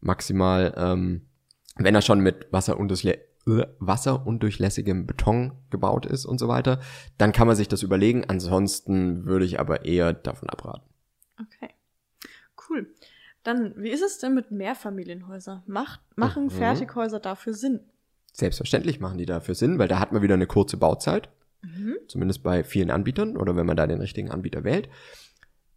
[0.02, 1.28] maximal, ähm,
[1.78, 2.78] wenn er schon mit Wasser
[3.46, 6.80] wasserundurchlässigem Beton gebaut ist und so weiter,
[7.18, 8.24] dann kann man sich das überlegen.
[8.26, 10.88] Ansonsten würde ich aber eher davon abraten.
[11.40, 11.72] Okay.
[12.70, 12.88] Cool.
[13.44, 15.64] Dann, wie ist es denn mit Mehrfamilienhäusern?
[15.66, 16.52] Macht, machen mhm.
[16.52, 17.82] Fertighäuser dafür Sinn?
[18.32, 21.30] Selbstverständlich machen die dafür Sinn, weil da hat man wieder eine kurze Bauzeit.
[21.62, 21.98] Mhm.
[22.08, 24.90] Zumindest bei vielen Anbietern oder wenn man da den richtigen Anbieter wählt.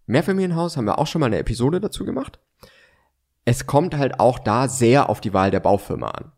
[0.06, 2.38] Mehrfamilienhaus haben wir auch schon mal eine Episode dazu gemacht.
[3.44, 6.32] Es kommt halt auch da sehr auf die Wahl der Baufirma an.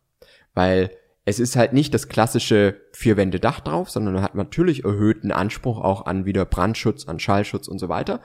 [0.55, 0.91] Weil
[1.29, 6.07] es ist halt nicht das klassische Vier-Wände-Dach drauf, sondern man hat natürlich erhöhten Anspruch auch
[6.07, 8.23] an wieder Brandschutz, an Schallschutz und so weiter.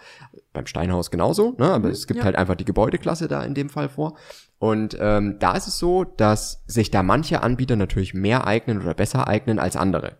[0.53, 1.65] Beim Steinhaus genauso, ne?
[1.65, 2.23] aber mhm, es gibt ja.
[2.23, 4.15] halt einfach die Gebäudeklasse da in dem Fall vor.
[4.57, 8.93] Und ähm, da ist es so, dass sich da manche Anbieter natürlich mehr eignen oder
[8.93, 10.15] besser eignen als andere.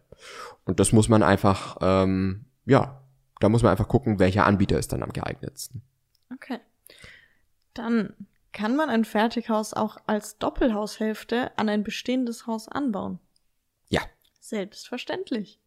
[0.66, 3.03] Und das muss man einfach, ähm, ja,
[3.40, 5.82] da muss man einfach gucken, welcher Anbieter ist dann am geeignetsten.
[6.34, 6.60] Okay.
[7.74, 8.14] Dann
[8.52, 13.20] kann man ein Fertighaus auch als Doppelhaushälfte an ein bestehendes Haus anbauen?
[13.90, 14.02] Ja.
[14.40, 15.60] Selbstverständlich.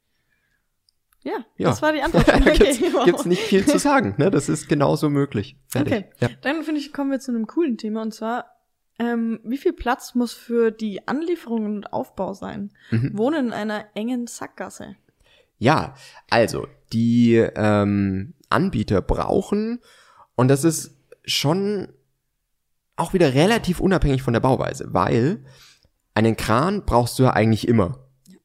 [1.22, 1.70] Ja, ja.
[1.70, 2.28] das war die Antwort.
[2.28, 4.30] Okay, gibt's, gibt's nicht viel zu sagen, ne?
[4.30, 5.56] Das ist genauso möglich.
[5.66, 5.92] Fertig.
[5.92, 6.28] Okay, ja.
[6.42, 8.56] dann finde ich, kommen wir zu einem coolen Thema und zwar,
[9.00, 12.70] ähm, wie viel Platz muss für die Anlieferung und Aufbau sein?
[12.92, 13.18] Mhm.
[13.18, 14.94] Wohnen in einer engen Sackgasse.
[15.58, 15.94] Ja,
[16.30, 19.80] also die ähm, Anbieter brauchen
[20.34, 21.88] und das ist schon
[22.96, 25.44] auch wieder relativ unabhängig von der Bauweise, weil
[26.14, 27.98] einen Kran brauchst du ja eigentlich immer.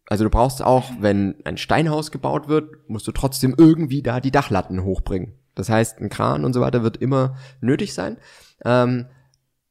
[0.08, 4.32] Also du brauchst auch, wenn ein Steinhaus gebaut wird, musst du trotzdem irgendwie da die
[4.32, 5.34] Dachlatten hochbringen.
[5.56, 8.17] Das heißt, ein Kran und so weiter wird immer nötig sein.
[8.65, 9.08] Ähm,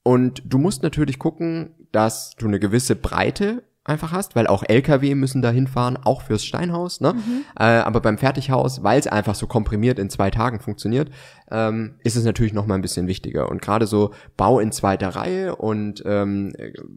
[0.02, 5.14] und du musst natürlich gucken, dass du eine gewisse Breite einfach hast, weil auch LKW
[5.14, 7.00] müssen da hinfahren, auch fürs Steinhaus.
[7.00, 7.14] Ne?
[7.14, 7.44] Mhm.
[7.58, 11.10] Äh, aber beim Fertighaus, weil es einfach so komprimiert in zwei Tagen funktioniert,
[11.50, 13.50] ähm, ist es natürlich noch mal ein bisschen wichtiger.
[13.50, 16.52] Und gerade so Bau in zweiter Reihe und ähm,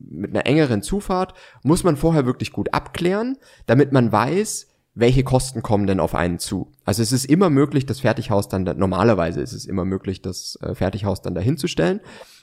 [0.10, 5.63] mit einer engeren Zufahrt muss man vorher wirklich gut abklären, damit man weiß, welche Kosten
[5.63, 6.71] kommen denn auf einen zu?
[6.86, 10.75] Also es ist immer möglich, das Fertighaus dann, normalerweise ist es immer möglich, das äh,
[10.75, 11.99] Fertighaus dann dahinzustellen.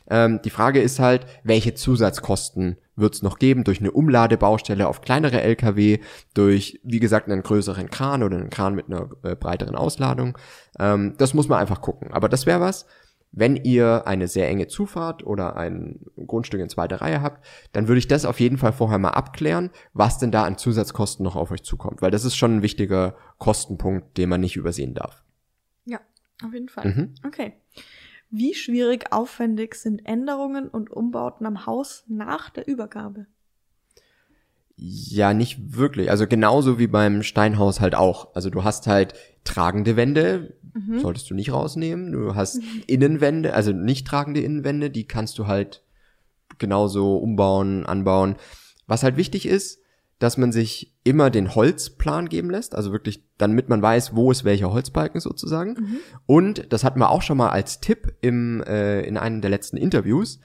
[0.09, 5.01] Ähm, die Frage ist halt, welche Zusatzkosten wird es noch geben durch eine Umladebaustelle auf
[5.01, 5.99] kleinere Lkw,
[6.35, 10.37] durch, wie gesagt, einen größeren Kran oder einen Kran mit einer äh, breiteren Ausladung.
[10.79, 12.13] Ähm, das muss man einfach gucken.
[12.13, 12.87] Aber das wäre was,
[13.33, 18.01] wenn ihr eine sehr enge Zufahrt oder ein Grundstück in zweiter Reihe habt, dann würde
[18.01, 21.51] ich das auf jeden Fall vorher mal abklären, was denn da an Zusatzkosten noch auf
[21.51, 25.23] euch zukommt, weil das ist schon ein wichtiger Kostenpunkt, den man nicht übersehen darf.
[25.85, 26.01] Ja,
[26.45, 26.89] auf jeden Fall.
[26.89, 27.15] Mhm.
[27.25, 27.53] Okay.
[28.31, 33.27] Wie schwierig aufwendig sind Änderungen und Umbauten am Haus nach der Übergabe?
[34.77, 36.11] Ja, nicht wirklich.
[36.11, 38.35] Also genauso wie beim Steinhaus halt auch.
[38.35, 39.13] Also du hast halt
[39.45, 41.01] tragende Wände, mhm.
[41.01, 42.13] solltest du nicht rausnehmen.
[42.13, 42.83] Du hast mhm.
[42.87, 45.83] Innenwände, also nicht tragende Innenwände, die kannst du halt
[46.59, 48.37] genauso umbauen, anbauen.
[48.87, 49.80] Was halt wichtig ist,
[50.21, 54.45] dass man sich immer den Holzplan geben lässt, also wirklich, damit man weiß, wo ist
[54.45, 55.71] welcher Holzbalken sozusagen.
[55.71, 55.97] Mhm.
[56.27, 59.79] Und das hatten wir auch schon mal als Tipp im, äh, in einem der letzten
[59.79, 60.39] Interviews.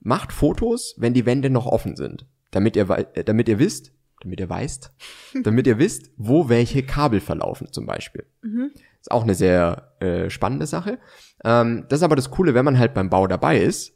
[0.00, 4.38] Macht Fotos, wenn die Wände noch offen sind, damit ihr, äh, damit ihr wisst, damit
[4.38, 4.92] ihr weißt,
[5.44, 8.26] damit ihr wisst, wo welche Kabel verlaufen zum Beispiel.
[8.42, 8.70] Mhm.
[9.00, 10.98] Ist auch eine sehr äh, spannende Sache.
[11.42, 13.94] Ähm, das ist aber das Coole, wenn man halt beim Bau dabei ist,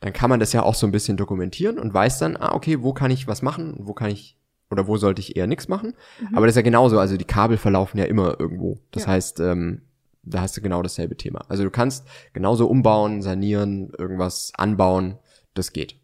[0.00, 2.82] dann kann man das ja auch so ein bisschen dokumentieren und weiß dann, ah, okay,
[2.82, 4.36] wo kann ich was machen, wo kann ich
[4.70, 5.94] oder wo sollte ich eher nichts machen.
[6.20, 6.36] Mhm.
[6.36, 8.78] Aber das ist ja genauso, also die Kabel verlaufen ja immer irgendwo.
[8.90, 9.10] Das ja.
[9.10, 9.82] heißt, ähm,
[10.22, 11.44] da hast du genau dasselbe Thema.
[11.48, 15.18] Also du kannst genauso umbauen, sanieren, irgendwas anbauen,
[15.54, 15.96] das geht.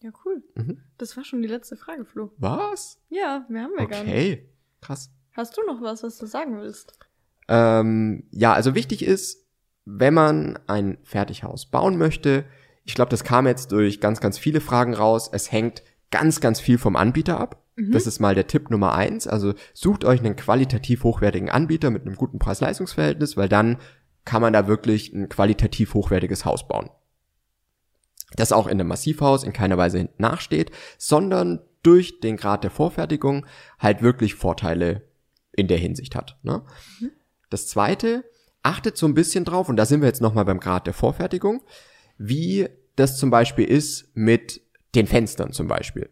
[0.00, 0.42] Ja, cool.
[0.54, 0.78] Mhm.
[0.96, 2.32] Das war schon die letzte Frage, Flo.
[2.38, 3.00] Was?
[3.08, 3.90] Ja, wir haben wir okay.
[3.90, 4.12] gar nicht.
[4.12, 4.48] Okay,
[4.80, 5.10] krass.
[5.32, 6.98] Hast du noch was, was du sagen willst?
[7.48, 9.46] Ähm, ja, also wichtig ist,
[9.84, 12.44] wenn man ein Fertighaus bauen möchte,
[12.84, 15.30] ich glaube, das kam jetzt durch ganz, ganz viele Fragen raus.
[15.32, 17.62] Es hängt ganz, ganz viel vom Anbieter ab.
[17.78, 17.92] Mhm.
[17.92, 19.26] Das ist mal der Tipp Nummer eins.
[19.26, 23.78] Also sucht euch einen qualitativ hochwertigen Anbieter mit einem guten Preis-Leistungs-Verhältnis, weil dann
[24.24, 26.90] kann man da wirklich ein qualitativ hochwertiges Haus bauen.
[28.36, 32.70] Das auch in einem Massivhaus in keiner Weise hinten nachsteht, sondern durch den Grad der
[32.70, 33.46] Vorfertigung
[33.78, 35.02] halt wirklich Vorteile
[35.52, 36.36] in der Hinsicht hat.
[36.42, 36.62] Ne?
[37.00, 37.12] Mhm.
[37.48, 38.24] Das zweite,
[38.62, 41.62] achtet so ein bisschen drauf, und da sind wir jetzt nochmal beim Grad der Vorfertigung,
[42.18, 44.60] wie das zum Beispiel ist mit
[44.94, 46.10] den Fenstern zum Beispiel.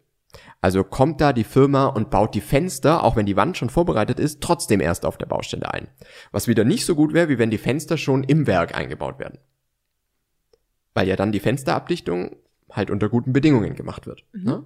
[0.67, 4.19] Also kommt da die Firma und baut die Fenster, auch wenn die Wand schon vorbereitet
[4.19, 5.87] ist, trotzdem erst auf der Baustelle ein.
[6.33, 9.39] Was wieder nicht so gut wäre, wie wenn die Fenster schon im Werk eingebaut werden.
[10.93, 12.35] Weil ja dann die Fensterabdichtung
[12.69, 14.25] halt unter guten Bedingungen gemacht wird.
[14.33, 14.43] Mhm.
[14.43, 14.65] Ne?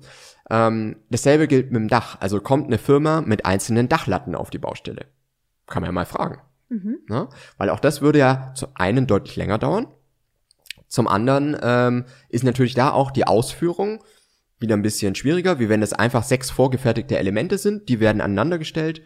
[0.48, 2.16] Ähm, dasselbe gilt mit dem Dach.
[2.18, 5.04] Also kommt eine Firma mit einzelnen Dachlatten auf die Baustelle.
[5.66, 6.40] Kann man ja mal fragen.
[6.70, 7.00] Mhm.
[7.10, 7.28] Ne?
[7.58, 9.86] Weil auch das würde ja zu einen deutlich länger dauern.
[10.88, 14.02] Zum anderen ähm, ist natürlich da auch die Ausführung
[14.60, 19.02] wieder ein bisschen schwieriger, wie wenn es einfach sechs vorgefertigte Elemente sind, die werden aneinandergestellt,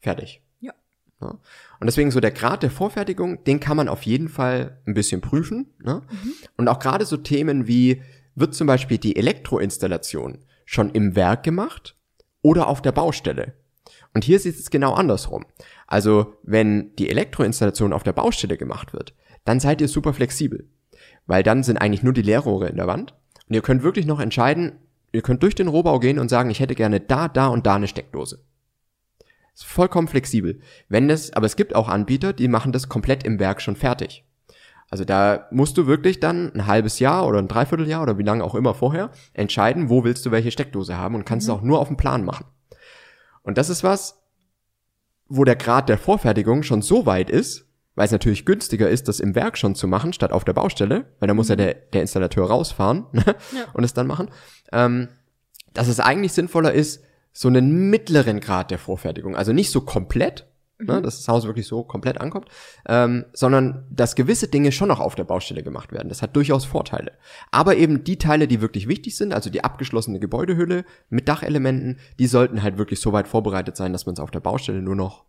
[0.00, 0.42] fertig.
[0.60, 0.72] Ja.
[1.20, 1.28] ja.
[1.80, 5.20] Und deswegen so der Grad der Vorfertigung, den kann man auf jeden Fall ein bisschen
[5.20, 5.72] prüfen.
[5.82, 6.02] Ne?
[6.08, 6.32] Mhm.
[6.56, 8.02] Und auch gerade so Themen wie,
[8.34, 11.96] wird zum Beispiel die Elektroinstallation schon im Werk gemacht
[12.42, 13.54] oder auf der Baustelle?
[14.14, 15.44] Und hier sieht es genau andersrum.
[15.86, 20.68] Also, wenn die Elektroinstallation auf der Baustelle gemacht wird, dann seid ihr super flexibel.
[21.26, 23.14] Weil dann sind eigentlich nur die Leerrohre in der Wand.
[23.48, 24.78] Und ihr könnt wirklich noch entscheiden,
[25.12, 27.76] ihr könnt durch den Rohbau gehen und sagen, ich hätte gerne da, da und da
[27.76, 28.44] eine Steckdose.
[29.54, 30.60] Ist vollkommen flexibel.
[30.88, 34.24] Wenn das, aber es gibt auch Anbieter, die machen das komplett im Werk schon fertig.
[34.90, 38.44] Also da musst du wirklich dann ein halbes Jahr oder ein Dreivierteljahr oder wie lange
[38.44, 41.54] auch immer vorher entscheiden, wo willst du welche Steckdose haben und kannst mhm.
[41.54, 42.44] es auch nur auf dem Plan machen.
[43.42, 44.22] Und das ist was,
[45.28, 49.20] wo der Grad der Vorfertigung schon so weit ist, weil es natürlich günstiger ist, das
[49.20, 51.58] im Werk schon zu machen, statt auf der Baustelle, weil da muss ja mhm.
[51.58, 53.64] der, der Installateur rausfahren ne, ja.
[53.74, 54.30] und es dann machen,
[54.72, 55.08] ähm,
[55.74, 57.02] dass es eigentlich sinnvoller ist,
[57.32, 60.46] so einen mittleren Grad der Vorfertigung, also nicht so komplett,
[60.78, 61.02] ne, mhm.
[61.02, 62.48] dass das Haus wirklich so komplett ankommt,
[62.86, 66.08] ähm, sondern dass gewisse Dinge schon noch auf der Baustelle gemacht werden.
[66.08, 67.12] Das hat durchaus Vorteile.
[67.50, 72.26] Aber eben die Teile, die wirklich wichtig sind, also die abgeschlossene Gebäudehülle mit Dachelementen, die
[72.26, 75.24] sollten halt wirklich so weit vorbereitet sein, dass man es auf der Baustelle nur noch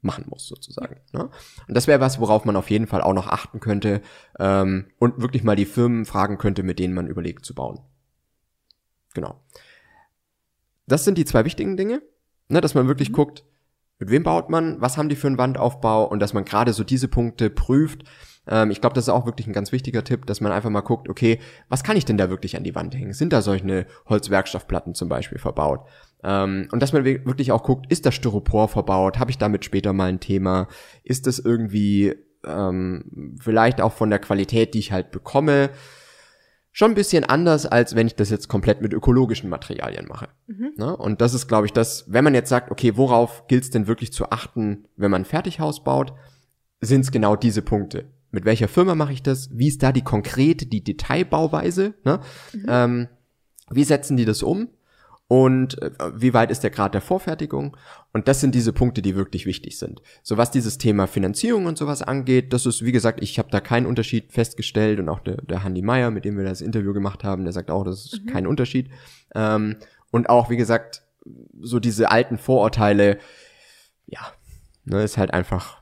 [0.00, 1.00] machen muss, sozusagen.
[1.12, 1.28] Ne?
[1.66, 4.00] Und das wäre was, worauf man auf jeden Fall auch noch achten könnte
[4.38, 7.80] ähm, und wirklich mal die Firmen fragen könnte, mit denen man überlegt zu bauen.
[9.14, 9.40] Genau.
[10.86, 12.02] Das sind die zwei wichtigen Dinge,
[12.48, 13.14] ne, dass man wirklich mhm.
[13.14, 13.44] guckt,
[13.98, 16.84] mit wem baut man, was haben die für einen Wandaufbau und dass man gerade so
[16.84, 18.04] diese Punkte prüft.
[18.46, 20.80] Ähm, ich glaube, das ist auch wirklich ein ganz wichtiger Tipp, dass man einfach mal
[20.80, 23.12] guckt, okay, was kann ich denn da wirklich an die Wand hängen?
[23.12, 25.80] Sind da solche Holzwerkstoffplatten zum Beispiel verbaut?
[26.22, 29.18] Ähm, und dass man wirklich auch guckt, ist das Styropor verbaut?
[29.18, 30.68] Habe ich damit später mal ein Thema?
[31.02, 32.14] Ist das irgendwie
[32.46, 35.70] ähm, vielleicht auch von der Qualität, die ich halt bekomme?
[36.78, 40.28] Schon ein bisschen anders, als wenn ich das jetzt komplett mit ökologischen Materialien mache.
[40.46, 40.74] Mhm.
[40.76, 40.96] Ne?
[40.96, 43.88] Und das ist, glaube ich, das, wenn man jetzt sagt, okay, worauf gilt es denn
[43.88, 46.12] wirklich zu achten, wenn man ein Fertighaus baut,
[46.80, 48.12] sind es genau diese Punkte.
[48.30, 49.50] Mit welcher Firma mache ich das?
[49.52, 51.94] Wie ist da die konkrete, die Detailbauweise?
[52.04, 52.20] Ne?
[52.52, 52.66] Mhm.
[52.68, 53.08] Ähm,
[53.70, 54.68] wie setzen die das um?
[55.28, 57.76] Und äh, wie weit ist der Grad der Vorfertigung?
[58.14, 60.00] Und das sind diese Punkte, die wirklich wichtig sind.
[60.22, 63.60] So was dieses Thema Finanzierung und sowas angeht, das ist, wie gesagt, ich habe da
[63.60, 67.24] keinen Unterschied festgestellt und auch der, der Handy Meyer, mit dem wir das Interview gemacht
[67.24, 68.30] haben, der sagt auch, das ist mhm.
[68.30, 68.88] kein Unterschied.
[69.34, 69.76] Ähm,
[70.10, 71.02] und auch, wie gesagt,
[71.60, 73.18] so diese alten Vorurteile,
[74.06, 74.32] ja,
[74.86, 75.77] ne, ist halt einfach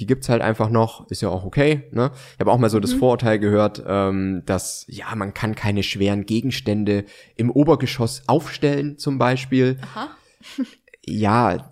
[0.00, 1.84] die gibt's halt einfach noch, ist ja auch okay.
[1.92, 2.10] Ne?
[2.34, 2.82] Ich habe auch mal so mhm.
[2.82, 7.04] das Vorurteil gehört, ähm, dass ja man kann keine schweren Gegenstände
[7.36, 9.78] im Obergeschoss aufstellen, zum Beispiel.
[9.82, 10.08] Aha.
[11.06, 11.68] ja,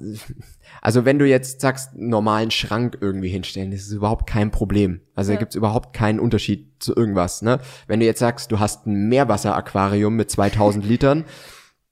[0.83, 5.01] also wenn du jetzt sagst, normalen Schrank irgendwie hinstellen, das ist überhaupt kein Problem.
[5.15, 5.37] Also ja.
[5.37, 7.41] da gibt's überhaupt keinen Unterschied zu irgendwas.
[7.41, 7.61] Ne?
[7.87, 11.25] Wenn du jetzt sagst, du hast ein Meerwasseraquarium mit 2000 Litern,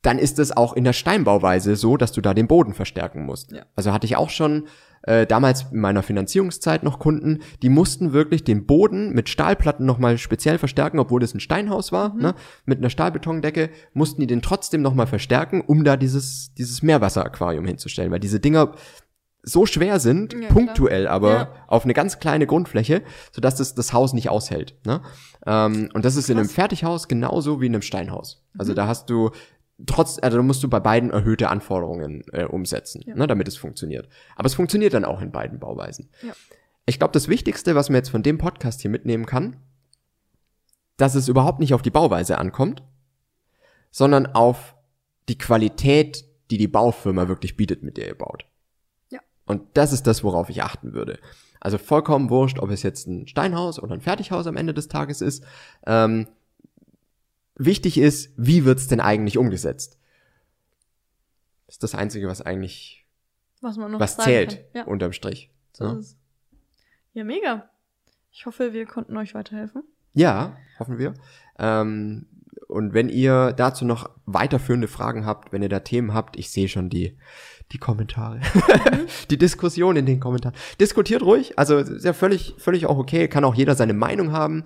[0.06, 3.50] dann ist es auch in der Steinbauweise so, dass du da den Boden verstärken musst.
[3.50, 3.66] Ja.
[3.74, 4.68] Also hatte ich auch schon
[5.02, 10.16] äh, damals in meiner Finanzierungszeit noch Kunden, die mussten wirklich den Boden mit Stahlplatten nochmal
[10.18, 12.22] speziell verstärken, obwohl es ein Steinhaus war, mhm.
[12.22, 12.34] ne?
[12.66, 18.12] mit einer Stahlbetondecke, mussten die den trotzdem nochmal verstärken, um da dieses, dieses Meerwasseraquarium hinzustellen,
[18.12, 18.74] weil diese Dinger
[19.48, 21.14] so schwer sind, ja, punktuell, klar.
[21.14, 21.48] aber ja.
[21.68, 24.74] auf eine ganz kleine Grundfläche, sodass das das Haus nicht aushält.
[24.84, 25.02] Ne?
[25.46, 26.30] Ähm, und das ist Krass.
[26.30, 28.44] in einem Fertighaus genauso wie in einem Steinhaus.
[28.58, 28.76] Also mhm.
[28.76, 29.30] da hast du
[29.84, 33.14] trotz, also musst du bei beiden erhöhte Anforderungen äh, umsetzen, ja.
[33.14, 34.08] ne, damit es funktioniert.
[34.36, 36.08] Aber es funktioniert dann auch in beiden Bauweisen.
[36.22, 36.32] Ja.
[36.86, 39.56] Ich glaube, das Wichtigste, was man jetzt von dem Podcast hier mitnehmen kann,
[40.96, 42.82] dass es überhaupt nicht auf die Bauweise ankommt,
[43.90, 44.76] sondern auf
[45.28, 48.46] die Qualität, die die Baufirma wirklich bietet, mit der ihr baut.
[49.10, 49.20] Ja.
[49.44, 51.18] Und das ist das, worauf ich achten würde.
[51.60, 55.20] Also vollkommen wurscht, ob es jetzt ein Steinhaus oder ein Fertighaus am Ende des Tages
[55.20, 55.44] ist.
[55.86, 56.28] Ähm,
[57.56, 59.98] Wichtig ist, wie wird's denn eigentlich umgesetzt?
[61.66, 63.06] Das ist das Einzige, was eigentlich
[63.60, 64.84] was, man noch was zählt ja.
[64.84, 65.50] unterm Strich.
[65.72, 66.00] So ja.
[67.14, 67.70] ja, mega.
[68.30, 69.82] Ich hoffe, wir konnten euch weiterhelfen.
[70.12, 71.14] Ja, hoffen wir.
[71.58, 72.26] Ähm,
[72.68, 76.68] und wenn ihr dazu noch weiterführende Fragen habt, wenn ihr da Themen habt, ich sehe
[76.68, 77.16] schon die,
[77.72, 79.06] die Kommentare, mhm.
[79.30, 80.56] die Diskussion in den Kommentaren.
[80.78, 84.64] Diskutiert ruhig, also ist ja völlig, völlig auch okay, kann auch jeder seine Meinung haben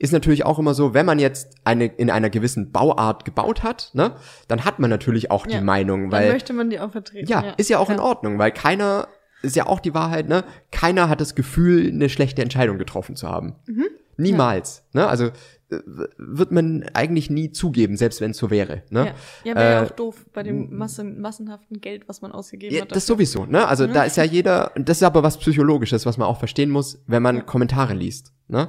[0.00, 3.90] ist natürlich auch immer so, wenn man jetzt eine in einer gewissen Bauart gebaut hat,
[3.92, 4.16] ne,
[4.48, 7.28] dann hat man natürlich auch Ja, die Meinung, Dann weil möchte man die auch vertreten.
[7.30, 9.06] ja, ist ja auch in Ordnung, weil keiner
[9.42, 10.42] ist ja auch die Wahrheit, ne?
[10.72, 13.54] Keiner hat das Gefühl, eine schlechte Entscheidung getroffen zu haben.
[13.66, 13.86] Mhm.
[14.16, 15.06] Niemals, ne?
[15.06, 15.26] Also
[15.70, 15.78] äh,
[16.18, 19.06] wird man eigentlich nie zugeben, selbst wenn es so wäre, ne?
[19.06, 22.74] Ja, ja wäre ja Äh, auch doof bei dem Massen, massenhaften Geld, was man ausgegeben
[22.74, 22.90] Ja, hat.
[22.90, 23.16] das dafür.
[23.16, 23.66] sowieso, ne?
[23.66, 27.02] Also da ist ja jeder, das ist aber was Psychologisches, was man auch verstehen muss,
[27.06, 27.42] wenn man Ja.
[27.42, 28.66] Kommentare liest, ne?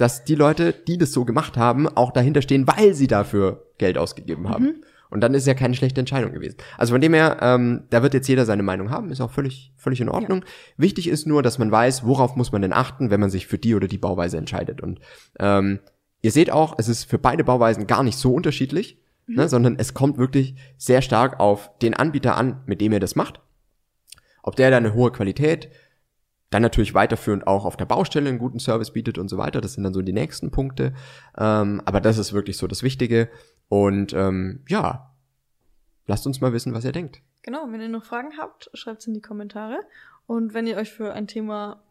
[0.00, 3.98] Dass die Leute, die das so gemacht haben, auch dahinter stehen, weil sie dafür Geld
[3.98, 4.64] ausgegeben haben.
[4.64, 4.84] Mhm.
[5.10, 6.56] Und dann ist ja keine schlechte Entscheidung gewesen.
[6.78, 9.74] Also von dem her, ähm, da wird jetzt jeder seine Meinung haben, ist auch völlig,
[9.76, 10.42] völlig in Ordnung.
[10.78, 13.58] Wichtig ist nur, dass man weiß, worauf muss man denn achten, wenn man sich für
[13.58, 14.80] die oder die Bauweise entscheidet.
[14.80, 15.00] Und
[15.38, 15.80] ähm,
[16.22, 19.92] ihr seht auch, es ist für beide Bauweisen gar nicht so unterschiedlich, ne, sondern es
[19.92, 23.40] kommt wirklich sehr stark auf den Anbieter an, mit dem ihr das macht.
[24.42, 25.68] Ob der da eine hohe Qualität,
[26.50, 29.60] dann natürlich weiterführend auch auf der Baustelle einen guten Service bietet und so weiter.
[29.60, 30.92] Das sind dann so die nächsten Punkte.
[31.38, 33.30] Ähm, aber das ist wirklich so das Wichtige.
[33.68, 35.14] Und ähm, ja,
[36.06, 37.22] lasst uns mal wissen, was ihr denkt.
[37.42, 39.80] Genau, wenn ihr noch Fragen habt, schreibt es in die Kommentare.
[40.26, 41.82] Und wenn ihr euch für ein Thema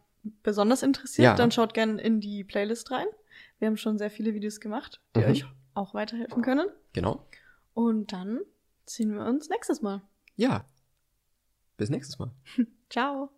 [0.43, 1.35] besonders interessiert, Ja.
[1.35, 3.07] dann schaut gerne in die Playlist rein.
[3.59, 5.25] Wir haben schon sehr viele Videos gemacht, die Mhm.
[5.25, 6.67] euch auch weiterhelfen können.
[6.93, 7.25] Genau.
[7.73, 8.41] Und dann
[8.85, 10.01] sehen wir uns nächstes Mal.
[10.35, 10.65] Ja.
[11.77, 12.31] Bis nächstes Mal.
[12.89, 13.29] Ciao.